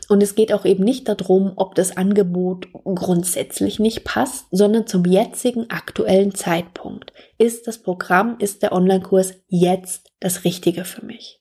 Und 0.09 0.23
es 0.23 0.37
geht 0.37 0.53
auch 0.53 0.65
eben 0.65 0.85
nicht 0.85 1.09
darum, 1.09 1.53
ob 1.57 1.75
das 1.75 1.97
Angebot 1.97 2.69
grundsätzlich 2.73 3.81
nicht 3.81 4.05
passt, 4.05 4.47
sondern 4.53 4.87
zum 4.87 5.05
jetzigen 5.05 5.71
aktuellen 5.71 6.37
Zeitpunkt. 6.37 7.13
Ist 7.37 7.67
das 7.67 7.83
Programm, 7.83 8.37
ist 8.39 8.63
der 8.63 8.71
Online-Kurs 8.73 9.35
jetzt 9.49 10.13
das 10.21 10.45
Richtige 10.45 10.85
für 10.85 11.05
mich? 11.05 11.41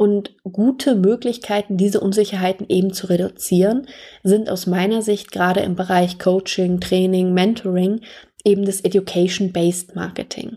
Und 0.00 0.34
gute 0.50 0.94
Möglichkeiten, 0.94 1.76
diese 1.76 2.00
Unsicherheiten 2.00 2.64
eben 2.70 2.94
zu 2.94 3.10
reduzieren, 3.10 3.86
sind 4.22 4.48
aus 4.48 4.66
meiner 4.66 5.02
Sicht 5.02 5.30
gerade 5.30 5.60
im 5.60 5.76
Bereich 5.76 6.18
Coaching, 6.18 6.80
Training, 6.80 7.34
Mentoring 7.34 8.00
eben 8.42 8.64
das 8.64 8.80
Education-Based 8.80 9.94
Marketing. 9.94 10.56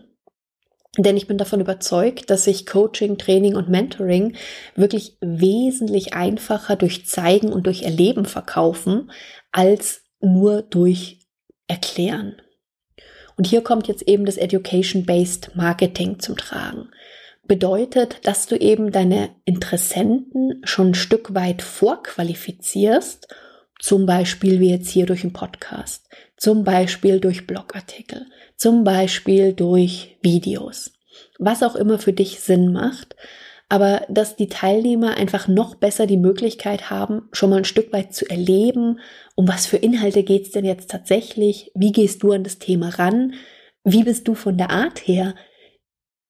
Denn 0.96 1.18
ich 1.18 1.26
bin 1.26 1.36
davon 1.36 1.60
überzeugt, 1.60 2.30
dass 2.30 2.44
sich 2.44 2.64
Coaching, 2.64 3.18
Training 3.18 3.54
und 3.54 3.68
Mentoring 3.68 4.34
wirklich 4.76 5.18
wesentlich 5.20 6.14
einfacher 6.14 6.76
durch 6.76 7.04
Zeigen 7.04 7.52
und 7.52 7.66
durch 7.66 7.82
Erleben 7.82 8.24
verkaufen, 8.24 9.10
als 9.52 10.04
nur 10.20 10.62
durch 10.62 11.18
Erklären. 11.68 12.40
Und 13.36 13.46
hier 13.46 13.60
kommt 13.60 13.88
jetzt 13.88 14.08
eben 14.08 14.24
das 14.24 14.38
Education-Based 14.38 15.54
Marketing 15.54 16.18
zum 16.18 16.38
Tragen. 16.38 16.88
Bedeutet, 17.46 18.26
dass 18.26 18.46
du 18.46 18.56
eben 18.56 18.90
deine 18.90 19.30
Interessenten 19.44 20.62
schon 20.64 20.88
ein 20.88 20.94
Stück 20.94 21.34
weit 21.34 21.62
vorqualifizierst, 21.62 23.28
zum 23.80 24.06
Beispiel 24.06 24.60
wie 24.60 24.70
jetzt 24.70 24.88
hier 24.88 25.04
durch 25.04 25.24
einen 25.24 25.34
Podcast, 25.34 26.08
zum 26.36 26.64
Beispiel 26.64 27.20
durch 27.20 27.46
Blogartikel, 27.46 28.26
zum 28.56 28.82
Beispiel 28.84 29.52
durch 29.52 30.16
Videos, 30.22 30.92
was 31.38 31.62
auch 31.62 31.76
immer 31.76 31.98
für 31.98 32.14
dich 32.14 32.40
Sinn 32.40 32.72
macht, 32.72 33.14
aber 33.68 34.06
dass 34.08 34.36
die 34.36 34.48
Teilnehmer 34.48 35.16
einfach 35.16 35.48
noch 35.48 35.74
besser 35.74 36.06
die 36.06 36.16
Möglichkeit 36.16 36.90
haben, 36.90 37.28
schon 37.32 37.50
mal 37.50 37.58
ein 37.58 37.64
Stück 37.64 37.92
weit 37.92 38.14
zu 38.14 38.28
erleben, 38.28 39.00
um 39.34 39.48
was 39.48 39.66
für 39.66 39.76
Inhalte 39.76 40.22
geht's 40.22 40.50
denn 40.50 40.64
jetzt 40.64 40.90
tatsächlich, 40.90 41.70
wie 41.74 41.92
gehst 41.92 42.22
du 42.22 42.32
an 42.32 42.44
das 42.44 42.58
Thema 42.58 42.90
ran, 42.90 43.34
wie 43.82 44.04
bist 44.04 44.28
du 44.28 44.34
von 44.34 44.56
der 44.56 44.70
Art 44.70 45.06
her. 45.06 45.34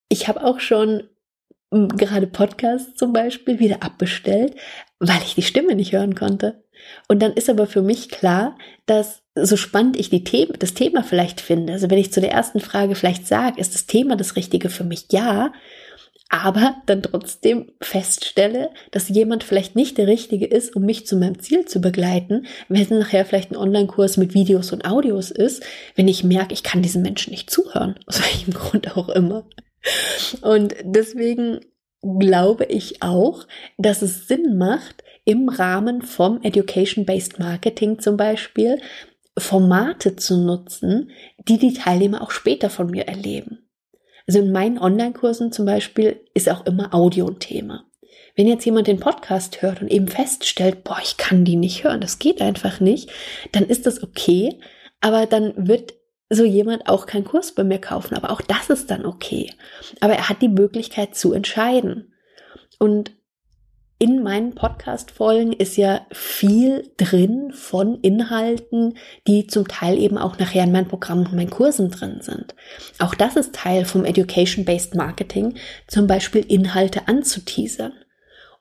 Ich 0.09 0.29
habe 0.29 0.45
auch 0.45 0.61
schon 0.61 1.05
hm, 1.73 1.89
gerade 1.89 2.27
Podcasts 2.27 2.95
zum 2.95 3.13
Beispiel 3.13 3.59
wieder 3.59 3.83
abbestellt, 3.83 4.55
weil 4.99 5.23
ich 5.25 5.35
die 5.35 5.43
Stimme 5.43 5.75
nicht 5.75 5.93
hören 5.93 6.15
konnte. 6.15 6.65
Und 7.09 7.23
dann 7.23 7.33
ist 7.33 7.49
aber 7.49 7.67
für 7.67 7.83
mich 7.83 8.11
klar, 8.11 8.57
dass 8.87 9.23
so 9.35 9.57
spannend 9.57 9.99
ich 9.99 10.11
die 10.11 10.25
Themen, 10.25 10.55
das 10.59 10.75
Thema 10.75 11.03
vielleicht 11.03 11.41
finde, 11.41 11.73
also 11.73 11.91
wenn 11.91 11.99
ich 11.99 12.13
zu 12.13 12.21
der 12.21 12.31
ersten 12.31 12.61
Frage 12.61 12.95
vielleicht 12.95 13.27
sage, 13.27 13.61
ist 13.61 13.75
das 13.75 13.87
Thema 13.87 14.17
das 14.17 14.37
Richtige 14.37 14.69
für 14.71 14.85
mich? 14.85 15.07
Ja, 15.11 15.53
aber 16.31 16.77
dann 16.87 17.03
trotzdem 17.03 17.71
feststelle, 17.81 18.71
dass 18.91 19.09
jemand 19.09 19.45
vielleicht 19.45 19.77
nicht 19.77 19.99
der 19.99 20.07
Richtige 20.07 20.47
ist, 20.47 20.75
um 20.75 20.85
mich 20.85 21.07
zu 21.07 21.17
meinem 21.17 21.39
Ziel 21.39 21.67
zu 21.67 21.81
begleiten, 21.81 22.47
wenn 22.69 22.83
es 22.83 22.91
nachher 22.91 23.25
vielleicht 23.25 23.53
ein 23.53 23.57
Online-Kurs 23.57 24.17
mit 24.17 24.35
Videos 24.35 24.73
und 24.73 24.85
Audios 24.85 25.31
ist, 25.31 25.63
wenn 25.95 26.09
ich 26.09 26.25
merke, 26.25 26.55
ich 26.55 26.63
kann 26.63 26.83
diesen 26.83 27.03
Menschen 27.03 27.31
nicht 27.31 27.51
zuhören, 27.51 27.97
aus 28.07 28.21
welchem 28.21 28.53
Grund 28.53 28.97
auch 28.97 29.11
immer. 29.11 29.45
Und 30.41 30.75
deswegen 30.83 31.61
glaube 32.03 32.65
ich 32.67 33.03
auch, 33.03 33.47
dass 33.79 34.03
es 34.03 34.29
Sinn 34.29 34.59
macht, 34.59 35.03
im 35.25 35.49
Rahmen 35.49 36.03
vom 36.03 36.43
Education-Based 36.43 37.39
Marketing 37.39 37.99
zum 37.99 38.17
Beispiel 38.17 38.79
Formate 39.39 40.17
zu 40.17 40.37
nutzen, 40.37 41.11
die 41.39 41.59
die 41.59 41.73
Teilnehmer 41.73 42.23
auch 42.23 42.31
später 42.31 42.71
von 42.71 42.91
mir 42.91 43.09
erleben. 43.09 43.59
Also 44.27 44.41
in 44.41 44.53
meinen 44.53 44.79
Online-Kursen 44.79 45.53
zum 45.53 45.67
Beispiel 45.67 46.21
ist 46.35 46.49
auch 46.49 46.67
immer 46.67 46.95
Audio 46.95 47.29
ein 47.29 47.39
Thema. 47.39 47.85
Wenn 48.37 48.49
jetzt 48.49 48.65
jemand 48.65 48.87
den 48.87 49.01
Podcast 49.01 49.63
hört 49.63 49.81
und 49.81 49.91
eben 49.91 50.09
feststellt, 50.09 50.85
boah, 50.85 50.99
ich 51.03 51.17
kann 51.17 51.45
die 51.45 51.57
nicht 51.57 51.85
hören, 51.85 52.01
das 52.01 52.19
geht 52.19 52.41
einfach 52.41 52.81
nicht, 52.81 53.11
dann 53.53 53.65
ist 53.65 53.87
das 53.87 54.03
okay, 54.03 54.59
aber 55.01 55.27
dann 55.27 55.69
wird 55.69 55.95
so 56.35 56.45
jemand 56.45 56.89
auch 56.89 57.07
keinen 57.07 57.25
Kurs 57.25 57.53
bei 57.53 57.65
mir 57.65 57.81
kaufen, 57.81 58.15
aber 58.15 58.31
auch 58.31 58.41
das 58.41 58.71
ist 58.71 58.91
dann 58.91 59.07
okay. 59.07 59.53
Aber 60.01 60.15
er 60.15 60.29
hat 60.29 60.43
die 60.43 60.49
Möglichkeit 60.49 61.15
zu 61.15 61.33
entscheiden. 61.33 62.13
Und 62.79 63.13
in 63.99 64.23
meinen 64.23 64.55
Podcast-Folgen 64.55 65.53
ist 65.53 65.77
ja 65.77 66.05
viel 66.11 66.91
drin 66.97 67.53
von 67.53 68.01
Inhalten, 68.01 68.99
die 69.27 69.47
zum 69.47 69.69
Teil 69.69 69.99
eben 69.99 70.19
auch 70.19 70.39
nachher 70.39 70.65
in 70.65 70.73
meinen 70.73 70.89
Programmen 70.89 71.27
und 71.27 71.35
meinen 71.35 71.51
Kursen 71.51 71.91
drin 71.91 72.19
sind. 72.21 72.55
Auch 72.99 73.15
das 73.15 73.37
ist 73.37 73.55
Teil 73.55 73.85
vom 73.85 74.05
Education-Based 74.05 74.95
Marketing, 74.95 75.55
zum 75.87 76.07
Beispiel 76.07 76.45
Inhalte 76.47 77.07
anzuteasern 77.07 77.93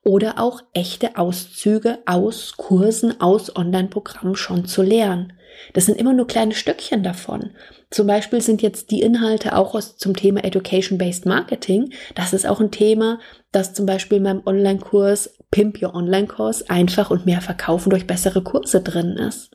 oder 0.03 0.39
auch 0.39 0.61
echte 0.73 1.17
Auszüge 1.17 1.99
aus 2.05 2.55
Kursen, 2.57 3.19
aus 3.19 3.55
Online-Programmen 3.55 4.35
schon 4.35 4.65
zu 4.65 4.81
lernen. 4.81 5.33
Das 5.73 5.85
sind 5.85 5.97
immer 5.97 6.13
nur 6.13 6.27
kleine 6.27 6.53
Stückchen 6.53 7.03
davon. 7.03 7.51
Zum 7.89 8.07
Beispiel 8.07 8.41
sind 8.41 8.61
jetzt 8.61 8.91
die 8.91 9.01
Inhalte 9.01 9.55
auch 9.55 9.75
aus, 9.75 9.97
zum 9.97 10.15
Thema 10.15 10.43
Education-Based 10.43 11.25
Marketing. 11.25 11.93
Das 12.15 12.33
ist 12.33 12.47
auch 12.47 12.59
ein 12.59 12.71
Thema, 12.71 13.19
das 13.51 13.73
zum 13.73 13.85
Beispiel 13.85 14.17
in 14.17 14.23
meinem 14.23 14.41
Online-Kurs 14.45 15.35
Pimp 15.51 15.81
Your 15.81 15.93
Online-Kurs 15.93 16.69
einfach 16.69 17.11
und 17.11 17.27
mehr 17.27 17.41
verkaufen 17.41 17.91
durch 17.91 18.07
bessere 18.07 18.41
Kurse 18.41 18.81
drin 18.81 19.17
ist. 19.17 19.51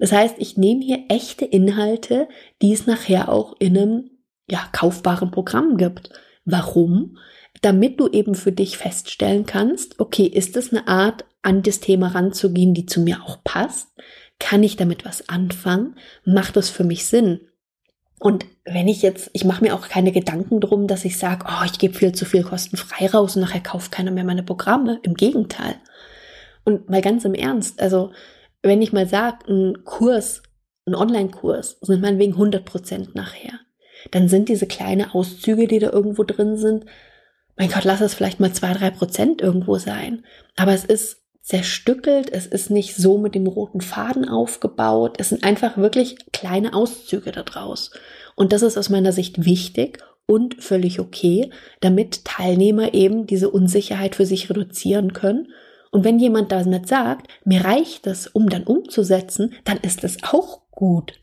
Das 0.00 0.12
heißt, 0.12 0.36
ich 0.38 0.56
nehme 0.56 0.82
hier 0.82 1.04
echte 1.08 1.44
Inhalte, 1.44 2.26
die 2.62 2.72
es 2.72 2.86
nachher 2.86 3.28
auch 3.28 3.54
in 3.60 3.78
einem 3.78 4.10
ja, 4.50 4.66
kaufbaren 4.72 5.30
Programm 5.30 5.76
gibt. 5.76 6.10
Warum? 6.44 7.18
Damit 7.62 8.00
du 8.00 8.08
eben 8.08 8.34
für 8.34 8.50
dich 8.50 8.78
feststellen 8.78 9.46
kannst, 9.46 10.00
okay, 10.00 10.24
ist 10.24 10.56
das 10.56 10.72
eine 10.72 10.88
Art, 10.88 11.24
an 11.42 11.62
das 11.62 11.80
Thema 11.80 12.08
ranzugehen, 12.08 12.74
die 12.74 12.86
zu 12.86 13.00
mir 13.00 13.22
auch 13.24 13.42
passt? 13.44 13.88
Kann 14.40 14.64
ich 14.64 14.76
damit 14.76 15.04
was 15.04 15.28
anfangen? 15.28 15.96
Macht 16.24 16.56
das 16.56 16.68
für 16.68 16.82
mich 16.82 17.06
Sinn? 17.06 17.42
Und 18.18 18.44
wenn 18.64 18.88
ich 18.88 19.00
jetzt, 19.00 19.30
ich 19.32 19.44
mache 19.44 19.62
mir 19.62 19.74
auch 19.74 19.88
keine 19.88 20.12
Gedanken 20.12 20.60
drum, 20.60 20.88
dass 20.88 21.04
ich 21.04 21.16
sage, 21.16 21.46
oh, 21.48 21.64
ich 21.64 21.78
gebe 21.78 21.94
viel 21.94 22.12
zu 22.12 22.24
viel 22.24 22.42
kostenfrei 22.42 23.06
raus 23.06 23.36
und 23.36 23.42
nachher 23.42 23.62
kauft 23.62 23.92
keiner 23.92 24.10
mehr 24.10 24.24
meine 24.24 24.42
Programme. 24.42 24.98
Im 25.04 25.14
Gegenteil. 25.14 25.76
Und 26.64 26.90
mal 26.90 27.00
ganz 27.00 27.24
im 27.24 27.34
Ernst, 27.34 27.80
also 27.80 28.12
wenn 28.62 28.82
ich 28.82 28.92
mal 28.92 29.06
sage, 29.06 29.48
ein 29.48 29.84
Kurs, 29.84 30.42
ein 30.86 30.94
Online-Kurs 30.94 31.78
sind 31.80 32.02
meinetwegen 32.02 32.34
100 32.34 32.64
Prozent 32.64 33.14
nachher, 33.14 33.60
dann 34.10 34.28
sind 34.28 34.48
diese 34.48 34.66
kleinen 34.66 35.10
Auszüge, 35.10 35.66
die 35.66 35.78
da 35.78 35.90
irgendwo 35.90 36.24
drin 36.24 36.58
sind, 36.58 36.84
mein 37.56 37.70
Gott, 37.70 37.84
lass 37.84 38.00
es 38.00 38.14
vielleicht 38.14 38.40
mal 38.40 38.52
zwei, 38.52 38.72
drei 38.72 38.90
Prozent 38.90 39.42
irgendwo 39.42 39.76
sein. 39.76 40.24
Aber 40.56 40.72
es 40.72 40.84
ist 40.84 41.19
zerstückelt, 41.42 42.30
es 42.32 42.46
ist 42.46 42.70
nicht 42.70 42.96
so 42.96 43.18
mit 43.18 43.34
dem 43.34 43.46
roten 43.46 43.80
Faden 43.80 44.28
aufgebaut, 44.28 45.16
es 45.18 45.30
sind 45.30 45.44
einfach 45.44 45.76
wirklich 45.76 46.16
kleine 46.32 46.74
Auszüge 46.74 47.32
daraus. 47.32 47.90
Und 48.36 48.52
das 48.52 48.62
ist 48.62 48.76
aus 48.76 48.88
meiner 48.88 49.12
Sicht 49.12 49.44
wichtig 49.44 49.98
und 50.26 50.62
völlig 50.62 51.00
okay, 51.00 51.50
damit 51.80 52.24
Teilnehmer 52.24 52.94
eben 52.94 53.26
diese 53.26 53.50
Unsicherheit 53.50 54.14
für 54.14 54.26
sich 54.26 54.48
reduzieren 54.48 55.12
können. 55.12 55.48
Und 55.90 56.04
wenn 56.04 56.20
jemand 56.20 56.52
damit 56.52 56.86
sagt, 56.86 57.28
mir 57.44 57.64
reicht 57.64 58.06
es, 58.06 58.28
um 58.28 58.48
dann 58.48 58.62
umzusetzen, 58.62 59.54
dann 59.64 59.78
ist 59.78 60.04
es 60.04 60.18
auch 60.22 60.70
gut. 60.70 61.14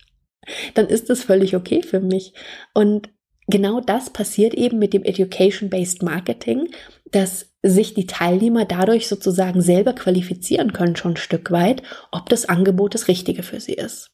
Dann 0.74 0.88
ist 0.88 1.10
es 1.10 1.24
völlig 1.24 1.56
okay 1.56 1.82
für 1.82 2.02
mich. 2.02 2.34
Und 2.74 3.10
genau 3.48 3.80
das 3.80 4.10
passiert 4.10 4.54
eben 4.54 4.78
mit 4.78 4.94
dem 4.94 5.04
Education-Based 5.04 6.04
Marketing, 6.04 6.70
dass 7.12 7.54
sich 7.70 7.94
die 7.94 8.08
Teilnehmer 8.08 8.66
dadurch 8.66 9.08
sozusagen 9.08 9.62
selber 9.62 9.94
qualifizieren 9.94 10.74
können, 10.74 10.96
schon 10.96 11.14
ein 11.14 11.18
Stück 11.18 11.52
weit, 11.52 11.84
ob 12.12 12.30
das 12.30 12.48
Angebot 12.48 12.94
das 12.94 13.08
Richtige 13.08 13.44
für 13.44 13.60
sie 13.60 13.74
ist. 13.74 14.12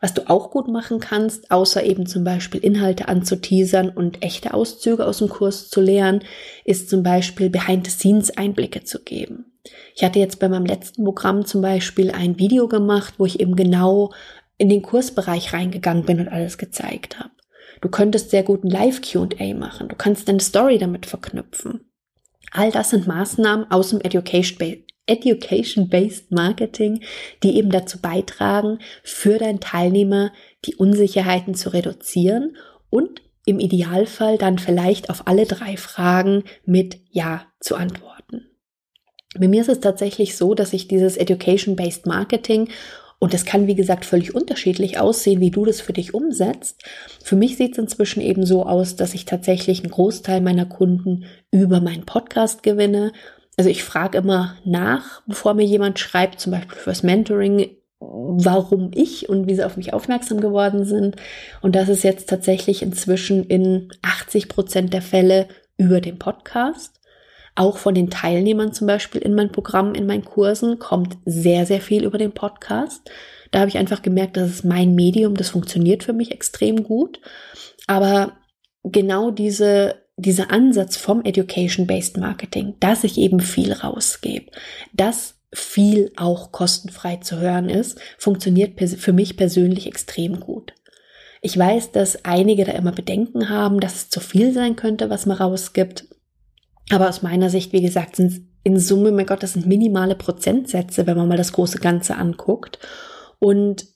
Was 0.00 0.12
du 0.12 0.28
auch 0.28 0.50
gut 0.50 0.68
machen 0.68 1.00
kannst, 1.00 1.50
außer 1.50 1.82
eben 1.82 2.06
zum 2.06 2.24
Beispiel 2.24 2.60
Inhalte 2.60 3.08
anzuteasern 3.08 3.88
und 3.88 4.22
echte 4.22 4.52
Auszüge 4.52 5.06
aus 5.06 5.18
dem 5.18 5.30
Kurs 5.30 5.70
zu 5.70 5.80
lernen, 5.80 6.22
ist 6.64 6.90
zum 6.90 7.02
Beispiel 7.02 7.48
Behind-the-Scenes-Einblicke 7.48 8.84
zu 8.84 9.02
geben. 9.02 9.46
Ich 9.94 10.04
hatte 10.04 10.18
jetzt 10.18 10.40
bei 10.40 10.48
meinem 10.48 10.66
letzten 10.66 11.04
Programm 11.04 11.46
zum 11.46 11.62
Beispiel 11.62 12.10
ein 12.10 12.38
Video 12.38 12.68
gemacht, 12.68 13.14
wo 13.16 13.24
ich 13.24 13.40
eben 13.40 13.56
genau 13.56 14.12
in 14.58 14.68
den 14.68 14.82
Kursbereich 14.82 15.52
reingegangen 15.52 16.04
bin 16.04 16.20
und 16.20 16.28
alles 16.28 16.58
gezeigt 16.58 17.18
habe. 17.18 17.30
Du 17.80 17.88
könntest 17.88 18.30
sehr 18.30 18.42
gut 18.42 18.62
ein 18.64 18.70
Live-QA 18.70 19.54
machen. 19.54 19.88
Du 19.88 19.96
kannst 19.96 20.28
deine 20.28 20.40
Story 20.40 20.78
damit 20.78 21.06
verknüpfen. 21.06 21.80
All 22.56 22.70
das 22.70 22.90
sind 22.90 23.08
Maßnahmen 23.08 23.68
aus 23.72 23.90
dem 23.90 24.00
Education-Based 24.00 26.30
Marketing, 26.30 27.02
die 27.42 27.56
eben 27.56 27.70
dazu 27.70 28.00
beitragen, 28.00 28.78
für 29.02 29.38
deinen 29.38 29.58
Teilnehmer 29.58 30.30
die 30.64 30.76
Unsicherheiten 30.76 31.56
zu 31.56 31.72
reduzieren 31.72 32.56
und 32.90 33.22
im 33.44 33.58
Idealfall 33.58 34.38
dann 34.38 34.60
vielleicht 34.60 35.10
auf 35.10 35.26
alle 35.26 35.46
drei 35.46 35.76
Fragen 35.76 36.44
mit 36.64 37.00
Ja 37.10 37.44
zu 37.58 37.74
antworten. 37.74 38.46
Bei 39.36 39.48
mir 39.48 39.62
ist 39.62 39.68
es 39.68 39.80
tatsächlich 39.80 40.36
so, 40.36 40.54
dass 40.54 40.72
ich 40.72 40.86
dieses 40.86 41.16
Education-Based 41.16 42.06
Marketing 42.06 42.68
und 43.24 43.32
das 43.32 43.46
kann, 43.46 43.66
wie 43.66 43.74
gesagt, 43.74 44.04
völlig 44.04 44.34
unterschiedlich 44.34 44.98
aussehen, 44.98 45.40
wie 45.40 45.50
du 45.50 45.64
das 45.64 45.80
für 45.80 45.94
dich 45.94 46.12
umsetzt. 46.12 46.84
Für 47.22 47.36
mich 47.36 47.56
sieht 47.56 47.72
es 47.72 47.78
inzwischen 47.78 48.20
eben 48.20 48.44
so 48.44 48.66
aus, 48.66 48.96
dass 48.96 49.14
ich 49.14 49.24
tatsächlich 49.24 49.80
einen 49.80 49.90
Großteil 49.90 50.42
meiner 50.42 50.66
Kunden 50.66 51.24
über 51.50 51.80
meinen 51.80 52.04
Podcast 52.04 52.62
gewinne. 52.62 53.12
Also 53.56 53.70
ich 53.70 53.82
frage 53.82 54.18
immer 54.18 54.58
nach, 54.66 55.22
bevor 55.26 55.54
mir 55.54 55.64
jemand 55.64 55.98
schreibt, 55.98 56.38
zum 56.38 56.52
Beispiel 56.52 56.76
fürs 56.76 57.02
Mentoring, 57.02 57.70
warum 57.98 58.90
ich 58.92 59.26
und 59.30 59.48
wie 59.48 59.54
sie 59.54 59.64
auf 59.64 59.78
mich 59.78 59.94
aufmerksam 59.94 60.42
geworden 60.42 60.84
sind. 60.84 61.16
Und 61.62 61.76
das 61.76 61.88
ist 61.88 62.04
jetzt 62.04 62.28
tatsächlich 62.28 62.82
inzwischen 62.82 63.42
in 63.44 63.88
80 64.02 64.50
Prozent 64.50 64.92
der 64.92 65.00
Fälle 65.00 65.48
über 65.78 66.02
den 66.02 66.18
Podcast. 66.18 67.00
Auch 67.54 67.78
von 67.78 67.94
den 67.94 68.10
Teilnehmern 68.10 68.72
zum 68.72 68.86
Beispiel 68.86 69.20
in 69.20 69.34
mein 69.34 69.52
Programm, 69.52 69.94
in 69.94 70.06
meinen 70.06 70.24
Kursen 70.24 70.78
kommt 70.78 71.16
sehr, 71.24 71.66
sehr 71.66 71.80
viel 71.80 72.04
über 72.04 72.18
den 72.18 72.32
Podcast. 72.32 73.10
Da 73.50 73.60
habe 73.60 73.68
ich 73.68 73.78
einfach 73.78 74.02
gemerkt, 74.02 74.36
das 74.36 74.50
ist 74.50 74.64
mein 74.64 74.94
Medium, 74.94 75.36
das 75.36 75.50
funktioniert 75.50 76.02
für 76.02 76.12
mich 76.12 76.32
extrem 76.32 76.82
gut. 76.82 77.20
Aber 77.86 78.32
genau 78.82 79.30
diese, 79.30 80.02
dieser 80.16 80.50
Ansatz 80.50 80.96
vom 80.96 81.24
Education-Based 81.24 82.16
Marketing, 82.16 82.74
dass 82.80 83.04
ich 83.04 83.18
eben 83.18 83.40
viel 83.40 83.72
rausgebe, 83.72 84.50
dass 84.92 85.36
viel 85.52 86.10
auch 86.16 86.52
kostenfrei 86.52 87.16
zu 87.16 87.38
hören 87.38 87.68
ist, 87.68 87.98
funktioniert 88.18 88.80
für 88.80 89.12
mich 89.12 89.36
persönlich 89.36 89.86
extrem 89.86 90.40
gut. 90.40 90.74
Ich 91.40 91.58
weiß, 91.58 91.92
dass 91.92 92.24
einige 92.24 92.64
da 92.64 92.72
immer 92.72 92.92
Bedenken 92.92 93.50
haben, 93.50 93.78
dass 93.78 93.94
es 93.96 94.08
zu 94.08 94.20
viel 94.20 94.52
sein 94.52 94.76
könnte, 94.76 95.10
was 95.10 95.26
man 95.26 95.36
rausgibt. 95.36 96.06
Aber 96.90 97.08
aus 97.08 97.22
meiner 97.22 97.50
Sicht, 97.50 97.72
wie 97.72 97.82
gesagt, 97.82 98.16
sind 98.16 98.42
in 98.62 98.78
Summe, 98.78 99.12
mein 99.12 99.26
Gott, 99.26 99.42
das 99.42 99.54
sind 99.54 99.66
minimale 99.66 100.14
Prozentsätze, 100.14 101.06
wenn 101.06 101.16
man 101.16 101.28
mal 101.28 101.36
das 101.36 101.52
große 101.52 101.78
Ganze 101.78 102.16
anguckt. 102.16 102.78
Und 103.38 103.86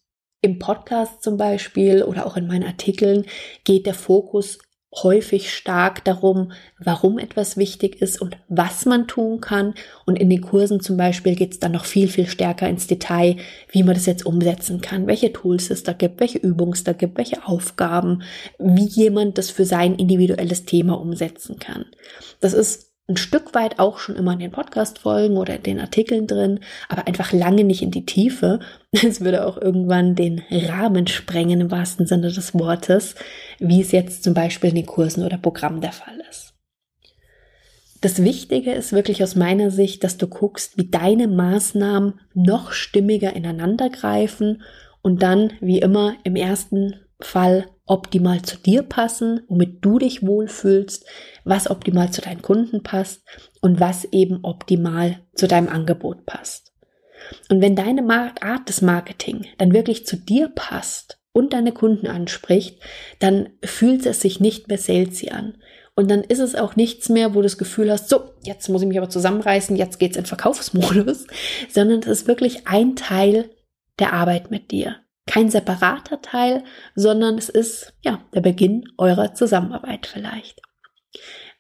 im 0.41 0.59
Podcast 0.59 1.23
zum 1.23 1.37
Beispiel 1.37 2.03
oder 2.03 2.27
auch 2.27 2.37
in 2.37 2.47
meinen 2.47 2.67
Artikeln 2.67 3.25
geht 3.65 3.87
der 3.87 3.95
Fokus 3.95 4.59
häufig 4.95 5.53
stark 5.53 6.05
darum, 6.05 6.53
warum 6.79 7.19
etwas 7.19 7.57
wichtig 7.57 8.01
ist 8.01 8.21
und 8.21 8.39
was 8.49 8.87
man 8.87 9.07
tun 9.07 9.41
kann. 9.41 9.75
Und 10.07 10.19
in 10.19 10.31
den 10.31 10.41
Kursen 10.41 10.81
zum 10.81 10.97
Beispiel 10.97 11.35
geht 11.35 11.53
es 11.53 11.59
dann 11.59 11.73
noch 11.73 11.85
viel, 11.85 12.09
viel 12.09 12.27
stärker 12.27 12.69
ins 12.69 12.87
Detail, 12.87 13.37
wie 13.71 13.83
man 13.83 13.95
das 13.95 14.07
jetzt 14.07 14.25
umsetzen 14.25 14.81
kann, 14.81 15.07
welche 15.07 15.33
Tools 15.33 15.71
es 15.71 15.83
da 15.83 15.93
gibt, 15.93 16.21
welche 16.21 16.39
Übungen 16.39 16.73
es 16.73 16.85
da 16.85 16.93
gibt, 16.93 17.19
welche 17.19 17.47
Aufgaben, 17.47 18.23
wie 18.59 18.87
jemand 18.87 19.39
das 19.39 19.51
für 19.51 19.67
sein 19.67 19.95
individuelles 19.95 20.65
Thema 20.65 20.99
umsetzen 20.99 21.59
kann. 21.59 21.85
Das 22.41 22.55
ist 22.55 22.88
ein 23.09 23.17
Stück 23.17 23.55
weit 23.55 23.79
auch 23.79 23.99
schon 23.99 24.17
immer 24.17 24.35
in 24.35 24.39
den 24.39 24.51
Podcast-Folgen 24.51 25.39
oder 25.39 25.57
in 25.57 25.63
den 25.63 25.81
Artikeln 25.81 26.27
drin, 26.27 26.61
aber 26.89 27.07
einfach 27.07 27.33
lange 27.33 27.65
nicht 27.65 27.83
in 27.83 27.91
die 27.91 28.07
Tiefe. 28.07 28.61
Es 28.93 29.21
würde 29.21 29.47
auch 29.47 29.57
irgendwann 29.57 30.15
den 30.15 30.43
Rahmen 30.51 31.07
sprengen 31.07 31.61
im 31.61 31.71
wahrsten 31.71 32.07
Sinne 32.07 32.31
des 32.31 32.55
Wortes, 32.55 33.15
wie 33.59 33.81
es 33.81 33.93
jetzt 33.93 34.25
zum 34.25 34.35
Beispiel 34.35 34.71
in 34.71 34.77
den 34.77 34.87
Kursen 34.87 35.25
oder 35.25 35.39
Programmen 35.39 35.81
der 35.81 35.93
Fall 35.93 36.23
ist. 36.31 36.55
Das 38.01 38.23
Wichtige 38.23 38.73
ist 38.73 38.93
wirklich 38.93 39.23
aus 39.23 39.35
meiner 39.35 39.71
Sicht, 39.71 40.05
dass 40.05 40.19
du 40.19 40.29
guckst, 40.29 40.79
wie 40.79 40.89
deine 40.89 41.29
Maßnahmen 41.29 42.21
noch 42.35 42.73
stimmiger 42.73 43.35
ineinander 43.35 43.91
greifen 43.91 44.63
und 45.03 45.23
dann, 45.23 45.53
wie 45.61 45.81
immer, 45.81 46.15
im 46.25 46.37
ersten 46.37 46.95
Fall 47.21 47.67
optimal 47.89 48.43
zu 48.43 48.57
dir 48.57 48.83
passen, 48.83 49.41
womit 49.49 49.85
du 49.85 49.99
dich 49.99 50.27
wohlfühlst, 50.27 51.07
was 51.45 51.71
optimal 51.71 52.11
zu 52.11 52.21
deinen 52.21 52.43
Kunden 52.43 52.83
passt 52.83 53.23
und 53.61 53.81
was 53.81 54.05
eben 54.13 54.41
optimal 54.45 55.21
zu 55.35 55.49
deinem 55.49 55.69
Angebot 55.69 56.27
passt. 56.27 56.73
Und 57.49 57.61
wenn 57.61 57.77
deine 57.77 58.07
Art 58.41 58.69
des 58.69 58.83
Marketing 58.83 59.47
dann 59.59 59.73
wirklich 59.73 60.07
zu 60.07 60.17
dir 60.17 60.49
passt 60.49 61.19
und 61.33 61.53
deine 61.53 61.73
Kunden 61.73 62.07
anspricht, 62.07 62.81
dann 63.19 63.51
fühlt 63.65 64.07
es 64.07 64.21
sich 64.21 64.41
nicht 64.41 64.69
mehr 64.69 64.79
salesy 64.79 65.31
an. 65.31 65.59
Und 65.95 66.11
dann 66.11 66.23
ist 66.23 66.39
es 66.39 66.55
auch 66.55 66.77
nichts 66.77 67.09
mehr, 67.09 67.31
wo 67.35 67.39
du 67.39 67.43
das 67.43 67.59
Gefühl 67.59 67.91
hast, 67.91 68.09
so, 68.09 68.31
jetzt 68.45 68.69
muss 68.69 68.83
ich 68.83 68.89
mich 68.89 68.99
aber 68.99 69.11
zusammenreißen, 69.11 69.75
jetzt 69.75 69.99
geht's 69.99 70.17
in 70.17 70.27
Verkaufsmodus, 70.27 71.27
sondern 71.69 72.01
es 72.01 72.07
ist 72.07 72.29
wirklich 72.29 72.69
ein 72.69 72.95
Teil 72.95 73.51
der 73.99 74.13
Arbeit 74.13 74.53
mit 74.53 74.71
dir 74.71 74.97
kein 75.29 75.51
separater 75.51 76.21
Teil, 76.23 76.65
sondern 76.97 77.39
es 77.39 77.49
ist 77.49 77.93
ja 78.03 78.21
der 78.35 78.41
Beginn 78.41 78.85
eurer 78.97 79.35
Zusammenarbeit 79.35 80.07
vielleicht. 80.07 80.61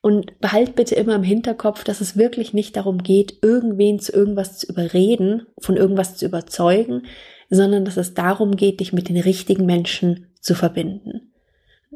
Und 0.00 0.40
behalt 0.40 0.74
bitte 0.74 0.94
immer 0.94 1.14
im 1.14 1.22
Hinterkopf, 1.22 1.85
dass 1.85 2.00
es 2.00 2.16
wirklich 2.16 2.54
nicht 2.54 2.76
darum 2.76 2.98
geht, 3.02 3.38
irgendwen 3.42 4.00
zu 4.00 4.12
irgendwas 4.12 4.59
zu 4.59 4.68
überreden, 4.68 5.46
von 5.61 5.76
irgendwas 5.76 6.16
zu 6.16 6.24
überzeugen, 6.24 7.02
sondern 7.50 7.85
dass 7.85 7.96
es 7.96 8.14
darum 8.14 8.57
geht, 8.57 8.81
dich 8.81 8.92
mit 8.92 9.09
den 9.09 9.18
richtigen 9.18 9.66
Menschen 9.66 10.28
zu 10.40 10.54
verbinden. 10.54 11.33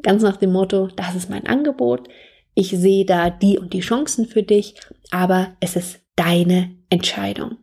Ganz 0.01 0.21
nach 0.21 0.37
dem 0.37 0.51
Motto, 0.51 0.89
das 0.95 1.15
ist 1.15 1.29
mein 1.29 1.47
Angebot, 1.47 2.09
ich 2.55 2.69
sehe 2.69 3.05
da 3.05 3.29
die 3.29 3.57
und 3.57 3.73
die 3.73 3.79
Chancen 3.79 4.27
für 4.27 4.43
dich, 4.43 4.75
aber 5.11 5.55
es 5.59 5.75
ist 5.75 6.01
deine 6.15 6.75
Entscheidung. 6.89 7.57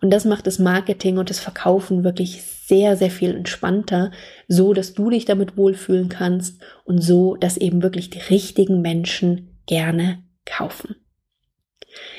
Und 0.00 0.10
das 0.10 0.24
macht 0.24 0.46
das 0.46 0.58
Marketing 0.58 1.18
und 1.18 1.30
das 1.30 1.40
Verkaufen 1.40 2.04
wirklich 2.04 2.42
sehr, 2.42 2.96
sehr 2.96 3.10
viel 3.10 3.34
entspannter, 3.34 4.10
so 4.48 4.72
dass 4.72 4.94
du 4.94 5.10
dich 5.10 5.24
damit 5.24 5.56
wohlfühlen 5.56 6.08
kannst 6.08 6.60
und 6.84 7.02
so, 7.02 7.36
dass 7.36 7.56
eben 7.56 7.82
wirklich 7.82 8.10
die 8.10 8.20
richtigen 8.20 8.80
Menschen 8.80 9.60
gerne 9.66 10.22
kaufen. 10.44 10.96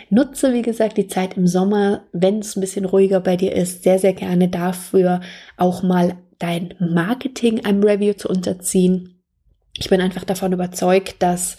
Nutze, 0.10 0.54
wie 0.54 0.62
gesagt, 0.62 0.98
die 0.98 1.08
Zeit 1.08 1.38
im 1.38 1.48
Sommer, 1.48 2.08
wenn 2.12 2.40
es 2.40 2.56
ein 2.56 2.62
bisschen 2.62 2.86
ruhiger 2.86 3.20
bei 3.20 3.36
dir 3.36 3.54
ist, 3.54 3.84
sehr, 3.84 4.00
sehr 4.00 4.14
gerne 4.14 4.48
dafür 4.48 5.22
auch 5.58 5.84
mal 5.84 6.18
dein 6.40 6.74
Marketing 6.80 7.66
einem 7.66 7.84
Review 7.84 8.14
zu 8.14 8.30
unterziehen. 8.30 9.22
Ich 9.74 9.90
bin 9.90 10.02
einfach 10.02 10.24
davon 10.24 10.54
überzeugt, 10.54 11.16
dass 11.20 11.58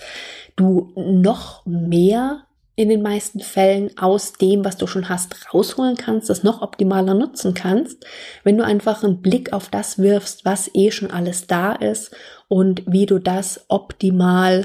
du 0.56 0.92
noch 0.96 1.64
mehr 1.66 2.47
in 2.78 2.88
den 2.88 3.02
meisten 3.02 3.40
Fällen 3.40 3.90
aus 3.98 4.34
dem, 4.34 4.64
was 4.64 4.76
du 4.76 4.86
schon 4.86 5.08
hast, 5.08 5.52
rausholen 5.52 5.96
kannst, 5.96 6.30
das 6.30 6.44
noch 6.44 6.62
optimaler 6.62 7.14
nutzen 7.14 7.52
kannst, 7.52 8.06
wenn 8.44 8.56
du 8.56 8.64
einfach 8.64 9.02
einen 9.02 9.20
Blick 9.20 9.52
auf 9.52 9.68
das 9.68 9.98
wirfst, 9.98 10.44
was 10.44 10.70
eh 10.74 10.92
schon 10.92 11.10
alles 11.10 11.48
da 11.48 11.72
ist 11.72 12.14
und 12.46 12.84
wie 12.86 13.04
du 13.04 13.18
das 13.18 13.64
optimal 13.66 14.64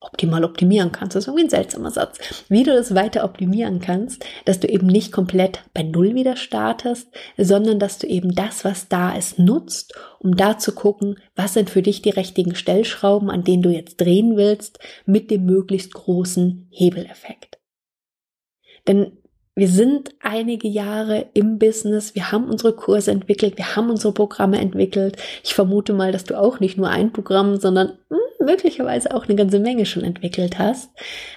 optimal 0.00 0.44
optimieren 0.44 0.92
kannst. 0.92 1.16
Das 1.16 1.24
ist 1.24 1.28
irgendwie 1.28 1.46
ein 1.46 1.50
seltsamer 1.50 1.90
Satz. 1.90 2.18
Wie 2.48 2.62
du 2.62 2.72
das 2.72 2.94
weiter 2.94 3.24
optimieren 3.24 3.80
kannst, 3.80 4.24
dass 4.44 4.60
du 4.60 4.68
eben 4.68 4.86
nicht 4.86 5.10
komplett 5.10 5.62
bei 5.72 5.82
Null 5.82 6.14
wieder 6.14 6.36
startest, 6.36 7.08
sondern 7.36 7.78
dass 7.78 7.98
du 7.98 8.06
eben 8.06 8.34
das, 8.34 8.64
was 8.64 8.88
da 8.88 9.16
ist, 9.16 9.38
nutzt, 9.38 9.94
um 10.18 10.36
da 10.36 10.58
zu 10.58 10.72
gucken, 10.72 11.18
was 11.34 11.54
sind 11.54 11.70
für 11.70 11.82
dich 11.82 12.02
die 12.02 12.10
richtigen 12.10 12.54
Stellschrauben, 12.54 13.30
an 13.30 13.42
denen 13.44 13.62
du 13.62 13.70
jetzt 13.70 14.00
drehen 14.00 14.36
willst, 14.36 14.78
mit 15.06 15.30
dem 15.30 15.44
möglichst 15.46 15.94
großen 15.94 16.68
Hebeleffekt. 16.70 17.58
Denn 18.86 19.18
wir 19.58 19.68
sind 19.68 20.10
einige 20.20 20.68
Jahre 20.68 21.26
im 21.32 21.58
Business, 21.58 22.14
wir 22.14 22.30
haben 22.30 22.50
unsere 22.50 22.74
Kurse 22.74 23.10
entwickelt, 23.10 23.56
wir 23.56 23.74
haben 23.74 23.88
unsere 23.88 24.12
Programme 24.12 24.58
entwickelt. 24.58 25.16
Ich 25.42 25.54
vermute 25.54 25.94
mal, 25.94 26.12
dass 26.12 26.24
du 26.24 26.38
auch 26.38 26.60
nicht 26.60 26.76
nur 26.76 26.90
ein 26.90 27.10
Programm, 27.10 27.56
sondern 27.58 27.94
hm, 28.10 28.18
möglicherweise 28.44 29.14
auch 29.14 29.24
eine 29.24 29.34
ganze 29.34 29.58
Menge 29.58 29.86
schon 29.86 30.04
entwickelt 30.04 30.58
hast. 30.58 30.90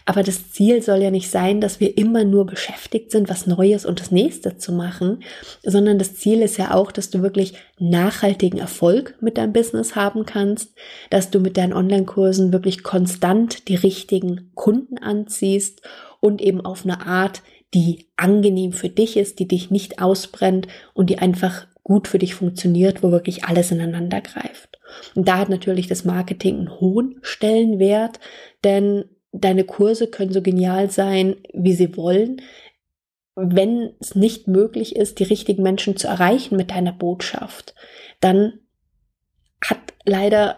Aber 0.05 0.21
das 0.21 0.51
Ziel 0.51 0.81
soll 0.81 1.01
ja 1.01 1.11
nicht 1.11 1.31
sein, 1.31 1.61
dass 1.61 1.79
wir 1.79 1.97
immer 1.97 2.25
nur 2.25 2.45
beschäftigt 2.45 3.11
sind, 3.11 3.29
was 3.29 3.47
Neues 3.47 3.85
und 3.85 4.01
das 4.01 4.11
Nächste 4.11 4.57
zu 4.57 4.73
machen, 4.73 5.23
sondern 5.63 5.97
das 5.97 6.15
Ziel 6.15 6.41
ist 6.41 6.57
ja 6.57 6.73
auch, 6.73 6.91
dass 6.91 7.11
du 7.11 7.21
wirklich 7.21 7.53
nachhaltigen 7.79 8.59
Erfolg 8.59 9.15
mit 9.21 9.37
deinem 9.37 9.53
Business 9.53 9.95
haben 9.95 10.25
kannst, 10.25 10.73
dass 11.09 11.31
du 11.31 11.39
mit 11.39 11.55
deinen 11.55 11.71
Online-Kursen 11.71 12.51
wirklich 12.51 12.83
konstant 12.83 13.69
die 13.69 13.75
richtigen 13.75 14.51
Kunden 14.55 14.97
anziehst 14.97 15.81
und 16.19 16.41
eben 16.41 16.59
auf 16.59 16.83
eine 16.83 17.05
Art, 17.05 17.41
die 17.73 18.07
angenehm 18.15 18.73
für 18.73 18.89
dich 18.89 19.17
ist, 19.17 19.39
die 19.39 19.47
dich 19.47 19.69
nicht 19.69 20.01
ausbrennt 20.01 20.67
und 20.93 21.09
die 21.09 21.19
einfach 21.19 21.67
gut 21.83 22.07
für 22.07 22.19
dich 22.19 22.35
funktioniert, 22.35 23.03
wo 23.03 23.11
wirklich 23.11 23.45
alles 23.45 23.71
ineinander 23.71 24.21
greift. 24.21 24.79
Und 25.15 25.27
da 25.27 25.37
hat 25.37 25.49
natürlich 25.49 25.87
das 25.87 26.05
Marketing 26.05 26.57
einen 26.57 26.79
hohen 26.79 27.19
Stellenwert, 27.21 28.19
denn 28.63 29.05
deine 29.31 29.63
Kurse 29.63 30.07
können 30.07 30.33
so 30.33 30.41
genial 30.41 30.89
sein, 30.89 31.35
wie 31.53 31.73
sie 31.73 31.95
wollen. 31.95 32.41
Wenn 33.35 33.93
es 33.99 34.15
nicht 34.15 34.47
möglich 34.47 34.95
ist, 34.95 35.19
die 35.19 35.23
richtigen 35.23 35.63
Menschen 35.63 35.97
zu 35.97 36.07
erreichen 36.07 36.57
mit 36.57 36.71
deiner 36.71 36.91
Botschaft, 36.91 37.73
dann 38.19 38.59
hat 39.63 39.79
leider 40.05 40.57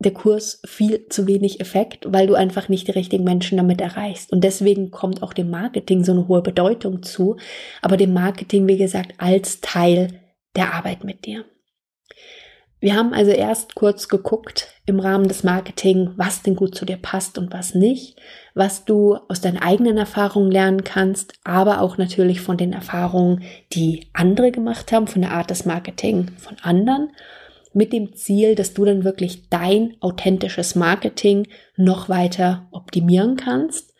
der 0.00 0.12
Kurs 0.12 0.60
viel 0.64 1.08
zu 1.08 1.26
wenig 1.26 1.60
Effekt, 1.60 2.06
weil 2.12 2.26
du 2.28 2.34
einfach 2.34 2.68
nicht 2.68 2.86
die 2.86 2.92
richtigen 2.92 3.24
Menschen 3.24 3.58
damit 3.58 3.80
erreichst. 3.80 4.32
Und 4.32 4.44
deswegen 4.44 4.90
kommt 4.90 5.22
auch 5.22 5.32
dem 5.32 5.50
Marketing 5.50 6.04
so 6.04 6.12
eine 6.12 6.28
hohe 6.28 6.42
Bedeutung 6.42 7.02
zu, 7.02 7.36
aber 7.82 7.96
dem 7.96 8.12
Marketing, 8.12 8.68
wie 8.68 8.76
gesagt, 8.76 9.14
als 9.18 9.60
Teil 9.60 10.20
der 10.54 10.74
Arbeit 10.74 11.02
mit 11.04 11.26
dir. 11.26 11.44
Wir 12.80 12.94
haben 12.94 13.12
also 13.12 13.32
erst 13.32 13.74
kurz 13.74 14.06
geguckt 14.06 14.68
im 14.86 15.00
Rahmen 15.00 15.26
des 15.26 15.42
Marketing, 15.42 16.12
was 16.14 16.42
denn 16.42 16.54
gut 16.54 16.76
zu 16.76 16.84
dir 16.84 16.96
passt 16.96 17.36
und 17.36 17.52
was 17.52 17.74
nicht, 17.74 18.16
was 18.54 18.84
du 18.84 19.16
aus 19.28 19.40
deinen 19.40 19.58
eigenen 19.58 19.98
Erfahrungen 19.98 20.52
lernen 20.52 20.84
kannst, 20.84 21.32
aber 21.42 21.80
auch 21.80 21.98
natürlich 21.98 22.40
von 22.40 22.56
den 22.56 22.72
Erfahrungen, 22.72 23.42
die 23.72 24.10
andere 24.12 24.52
gemacht 24.52 24.92
haben, 24.92 25.08
von 25.08 25.22
der 25.22 25.32
Art 25.32 25.50
des 25.50 25.64
Marketing 25.64 26.30
von 26.38 26.56
anderen 26.62 27.10
mit 27.72 27.92
dem 27.92 28.14
Ziel, 28.14 28.54
dass 28.54 28.74
du 28.74 28.84
dann 28.84 29.04
wirklich 29.04 29.48
dein 29.48 29.96
authentisches 30.00 30.74
Marketing 30.74 31.46
noch 31.76 32.08
weiter 32.08 32.68
optimieren 32.72 33.36
kannst, 33.36 33.94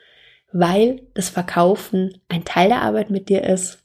weil 0.53 1.03
das 1.15 1.29
Verkaufen 1.29 2.21
ein 2.29 2.45
Teil 2.45 2.69
der 2.69 2.83
Arbeit 2.83 3.11
mit 3.11 3.29
dir 3.29 3.45
ist. 3.45 3.79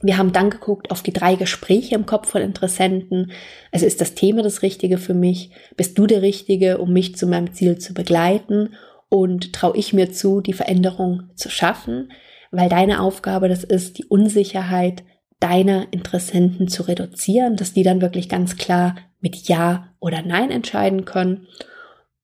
Wir 0.00 0.16
haben 0.16 0.32
dann 0.32 0.50
geguckt 0.50 0.90
auf 0.90 1.02
die 1.02 1.12
drei 1.12 1.34
Gespräche 1.34 1.96
im 1.96 2.06
Kopf 2.06 2.28
von 2.28 2.40
Interessenten. 2.40 3.32
Also 3.72 3.84
ist 3.84 4.00
das 4.00 4.14
Thema 4.14 4.42
das 4.42 4.62
Richtige 4.62 4.96
für 4.96 5.14
mich? 5.14 5.50
Bist 5.76 5.98
du 5.98 6.06
der 6.06 6.22
Richtige, 6.22 6.78
um 6.78 6.92
mich 6.92 7.16
zu 7.16 7.26
meinem 7.26 7.52
Ziel 7.52 7.78
zu 7.78 7.94
begleiten? 7.94 8.74
Und 9.08 9.52
traue 9.52 9.76
ich 9.76 9.92
mir 9.92 10.12
zu, 10.12 10.40
die 10.40 10.52
Veränderung 10.52 11.24
zu 11.34 11.50
schaffen? 11.50 12.12
Weil 12.52 12.68
deine 12.68 13.00
Aufgabe 13.00 13.48
das 13.48 13.64
ist, 13.64 13.98
die 13.98 14.04
Unsicherheit 14.04 15.02
deiner 15.40 15.86
Interessenten 15.92 16.68
zu 16.68 16.82
reduzieren, 16.82 17.56
dass 17.56 17.72
die 17.72 17.82
dann 17.82 18.00
wirklich 18.00 18.28
ganz 18.28 18.56
klar 18.56 18.96
mit 19.20 19.48
Ja 19.48 19.88
oder 20.00 20.22
Nein 20.22 20.50
entscheiden 20.50 21.04
können. 21.04 21.46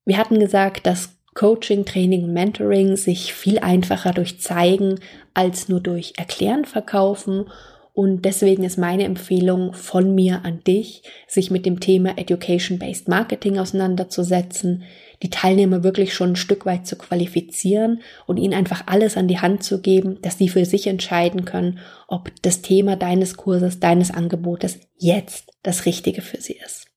Wir 0.05 0.19
hatten 0.19 0.39
gesagt, 0.39 0.87
dass 0.87 1.11
Coaching, 1.35 1.85
Training 1.85 2.25
und 2.25 2.33
Mentoring 2.33 2.97
sich 2.97 3.35
viel 3.35 3.59
einfacher 3.59 4.13
durch 4.13 4.41
Zeigen 4.41 5.01
als 5.35 5.69
nur 5.69 5.81
durch 5.81 6.15
Erklären 6.17 6.65
verkaufen. 6.65 7.47
Und 7.93 8.25
deswegen 8.25 8.65
ist 8.65 8.79
meine 8.79 9.05
Empfehlung 9.05 9.73
von 9.73 10.15
mir 10.15 10.45
an 10.45 10.63
dich, 10.65 11.03
sich 11.27 11.51
mit 11.51 11.67
dem 11.67 11.81
Thema 11.81 12.17
Education-Based 12.19 13.09
Marketing 13.09 13.59
auseinanderzusetzen, 13.59 14.85
die 15.25 15.31
Teilnehmer 15.31 15.83
wirklich 15.83 16.13
schon 16.13 16.33
ein 16.33 16.37
Stück 16.37 16.67
weit 16.67 16.87
zu 16.87 16.97
qualifizieren 16.97 18.03
und 18.27 18.37
ihnen 18.37 18.53
einfach 18.53 18.83
alles 18.87 19.17
an 19.17 19.27
die 19.27 19.41
Hand 19.41 19.63
zu 19.63 19.81
geben, 19.81 20.21
dass 20.21 20.37
sie 20.37 20.51
für 20.51 20.67
sich 20.67 20.87
entscheiden 20.87 21.47
können, 21.47 21.79
ob 22.09 22.31
das 22.43 22.61
Thema 22.61 22.95
deines 22.97 23.39
Kurses, 23.39 23.81
deines 23.81 24.11
Angebotes 24.11 24.81
jetzt 24.99 25.51
das 25.63 25.87
Richtige 25.87 26.21
für 26.21 26.43
sie 26.43 26.59
ist. 26.63 26.89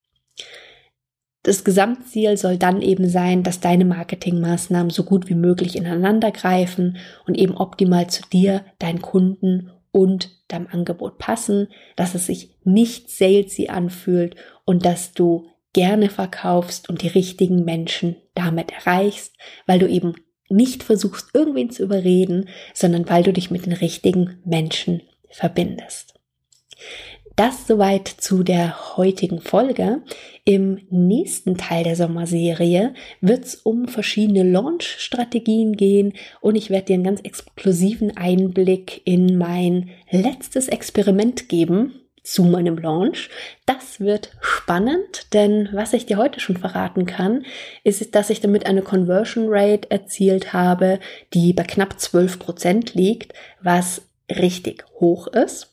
Das 1.43 1.63
Gesamtziel 1.63 2.35
soll 2.35 2.57
dann 2.57 2.81
eben 2.81 3.07
sein, 3.07 3.43
dass 3.43 3.61
deine 3.61 3.85
Marketingmaßnahmen 3.85 4.89
so 4.89 5.05
gut 5.05 5.29
wie 5.29 5.35
möglich 5.35 5.77
ineinander 5.77 6.31
greifen 6.31 6.97
und 7.25 7.37
eben 7.37 7.55
optimal 7.55 8.09
zu 8.09 8.23
dir, 8.29 8.65
deinen 8.79 9.01
Kunden 9.01 9.71
und 9.93 10.31
deinem 10.49 10.67
Angebot 10.69 11.17
passen, 11.17 11.69
dass 11.95 12.13
es 12.13 12.25
sich 12.25 12.49
nicht 12.65 13.09
salesy 13.09 13.69
anfühlt 13.69 14.35
und 14.65 14.83
dass 14.83 15.13
du 15.13 15.47
gerne 15.77 16.09
verkaufst 16.09 16.89
und 16.89 17.03
die 17.03 17.07
richtigen 17.07 17.63
Menschen 17.63 18.15
damit 18.33 18.71
erreichst, 18.71 19.35
weil 19.67 19.77
du 19.77 19.87
eben 19.87 20.15
nicht 20.49 20.81
versuchst, 20.81 21.35
irgendwen 21.35 21.69
zu 21.69 21.83
überreden, 21.83 22.49
sondern 22.73 23.07
weil 23.07 23.21
du 23.21 23.31
dich 23.31 23.51
mit 23.51 23.67
den 23.67 23.73
richtigen 23.73 24.41
Menschen 24.43 25.03
verbindest. 25.29 26.15
Das 27.35 27.67
soweit 27.67 28.07
zu 28.07 28.41
der 28.41 28.97
heutigen 28.97 29.39
Folge. 29.39 30.01
Im 30.45 30.79
nächsten 30.89 31.57
Teil 31.57 31.83
der 31.83 31.95
Sommerserie 31.95 32.95
wird 33.21 33.45
es 33.45 33.53
um 33.53 33.87
verschiedene 33.87 34.41
Launch-Strategien 34.41 35.77
gehen 35.77 36.13
und 36.41 36.55
ich 36.55 36.71
werde 36.71 36.87
dir 36.87 36.93
einen 36.95 37.03
ganz 37.03 37.21
exklusiven 37.21 38.17
Einblick 38.17 39.03
in 39.05 39.37
mein 39.37 39.91
letztes 40.09 40.69
Experiment 40.69 41.49
geben, 41.49 42.01
zu 42.27 42.43
meinem 42.43 42.77
Launch. 42.77 43.29
Das 43.65 43.99
wird 43.99 44.31
spannend, 44.67 45.33
denn 45.33 45.69
was 45.71 45.93
ich 45.93 46.07
dir 46.07 46.17
heute 46.17 46.41
schon 46.41 46.57
verraten 46.57 47.05
kann, 47.05 47.45
ist, 47.85 48.13
dass 48.15 48.29
ich 48.29 48.41
damit 48.41 48.65
eine 48.65 48.81
Conversion 48.81 49.45
Rate 49.47 49.89
erzielt 49.89 50.51
habe, 50.51 50.99
die 51.33 51.53
bei 51.53 51.63
knapp 51.63 51.97
12 51.97 52.37
Prozent 52.37 52.93
liegt, 52.93 53.33
was 53.61 54.01
richtig 54.29 54.83
hoch 54.99 55.27
ist. 55.27 55.71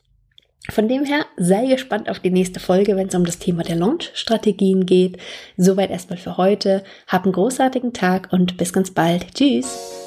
Von 0.70 0.86
dem 0.86 1.04
her 1.04 1.26
sei 1.36 1.66
gespannt 1.66 2.08
auf 2.08 2.20
die 2.20 2.30
nächste 2.30 2.60
Folge, 2.60 2.96
wenn 2.96 3.08
es 3.08 3.14
um 3.16 3.24
das 3.24 3.40
Thema 3.40 3.64
der 3.64 3.76
Launch-Strategien 3.76 4.86
geht. 4.86 5.18
Soweit 5.56 5.90
erstmal 5.90 6.18
für 6.18 6.36
heute. 6.36 6.84
Hab 7.08 7.24
einen 7.24 7.32
großartigen 7.32 7.94
Tag 7.94 8.28
und 8.30 8.56
bis 8.56 8.72
ganz 8.72 8.92
bald. 8.92 9.34
Tschüss! 9.34 10.03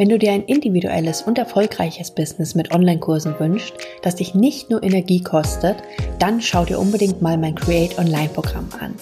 Wenn 0.00 0.08
du 0.08 0.18
dir 0.18 0.32
ein 0.32 0.44
individuelles 0.44 1.20
und 1.20 1.36
erfolgreiches 1.36 2.10
Business 2.10 2.54
mit 2.54 2.72
Online-Kursen 2.72 3.38
wünschst, 3.38 3.74
das 4.00 4.14
dich 4.14 4.34
nicht 4.34 4.70
nur 4.70 4.82
Energie 4.82 5.22
kostet, 5.22 5.76
dann 6.18 6.40
schau 6.40 6.64
dir 6.64 6.78
unbedingt 6.78 7.20
mal 7.20 7.36
mein 7.36 7.54
Create 7.54 7.98
Online-Programm 7.98 8.70
an. 8.80 8.94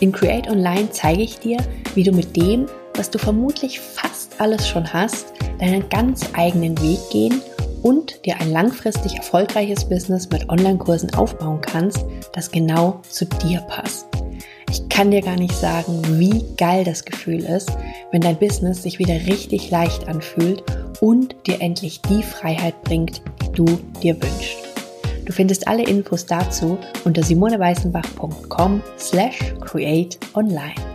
In 0.00 0.10
Create 0.10 0.50
Online 0.50 0.90
zeige 0.90 1.22
ich 1.22 1.38
dir, 1.38 1.58
wie 1.94 2.02
du 2.02 2.10
mit 2.10 2.36
dem, 2.36 2.66
was 2.96 3.08
du 3.08 3.20
vermutlich 3.20 3.78
fast 3.78 4.40
alles 4.40 4.66
schon 4.66 4.92
hast, 4.92 5.32
deinen 5.60 5.88
ganz 5.88 6.28
eigenen 6.32 6.76
Weg 6.82 6.98
gehen 7.12 7.40
und 7.82 8.26
dir 8.26 8.40
ein 8.40 8.50
langfristig 8.50 9.14
erfolgreiches 9.14 9.88
Business 9.88 10.28
mit 10.28 10.48
Online-Kursen 10.48 11.14
aufbauen 11.14 11.60
kannst, 11.60 12.04
das 12.32 12.50
genau 12.50 13.00
zu 13.08 13.26
dir 13.26 13.60
passt. 13.60 14.08
Ich 14.72 14.88
kann 14.88 15.10
dir 15.10 15.20
gar 15.20 15.36
nicht 15.36 15.54
sagen, 15.54 16.00
wie 16.18 16.46
geil 16.56 16.82
das 16.82 17.04
Gefühl 17.04 17.44
ist, 17.44 17.70
wenn 18.10 18.22
dein 18.22 18.38
Business 18.38 18.82
sich 18.82 18.98
wieder 18.98 19.14
richtig 19.26 19.70
leicht 19.70 20.08
anfühlt 20.08 20.64
und 21.02 21.36
dir 21.46 21.60
endlich 21.60 22.00
die 22.00 22.22
Freiheit 22.22 22.82
bringt, 22.82 23.20
die 23.42 23.52
du 23.52 23.66
dir 24.02 24.14
wünschst. 24.14 24.56
Du 25.26 25.32
findest 25.34 25.68
alle 25.68 25.84
Infos 25.84 26.24
dazu 26.24 26.78
unter 27.04 27.22
simoneweißenbach.com 27.22 28.82
slash 28.98 29.54
create 29.60 30.18
online. 30.32 30.91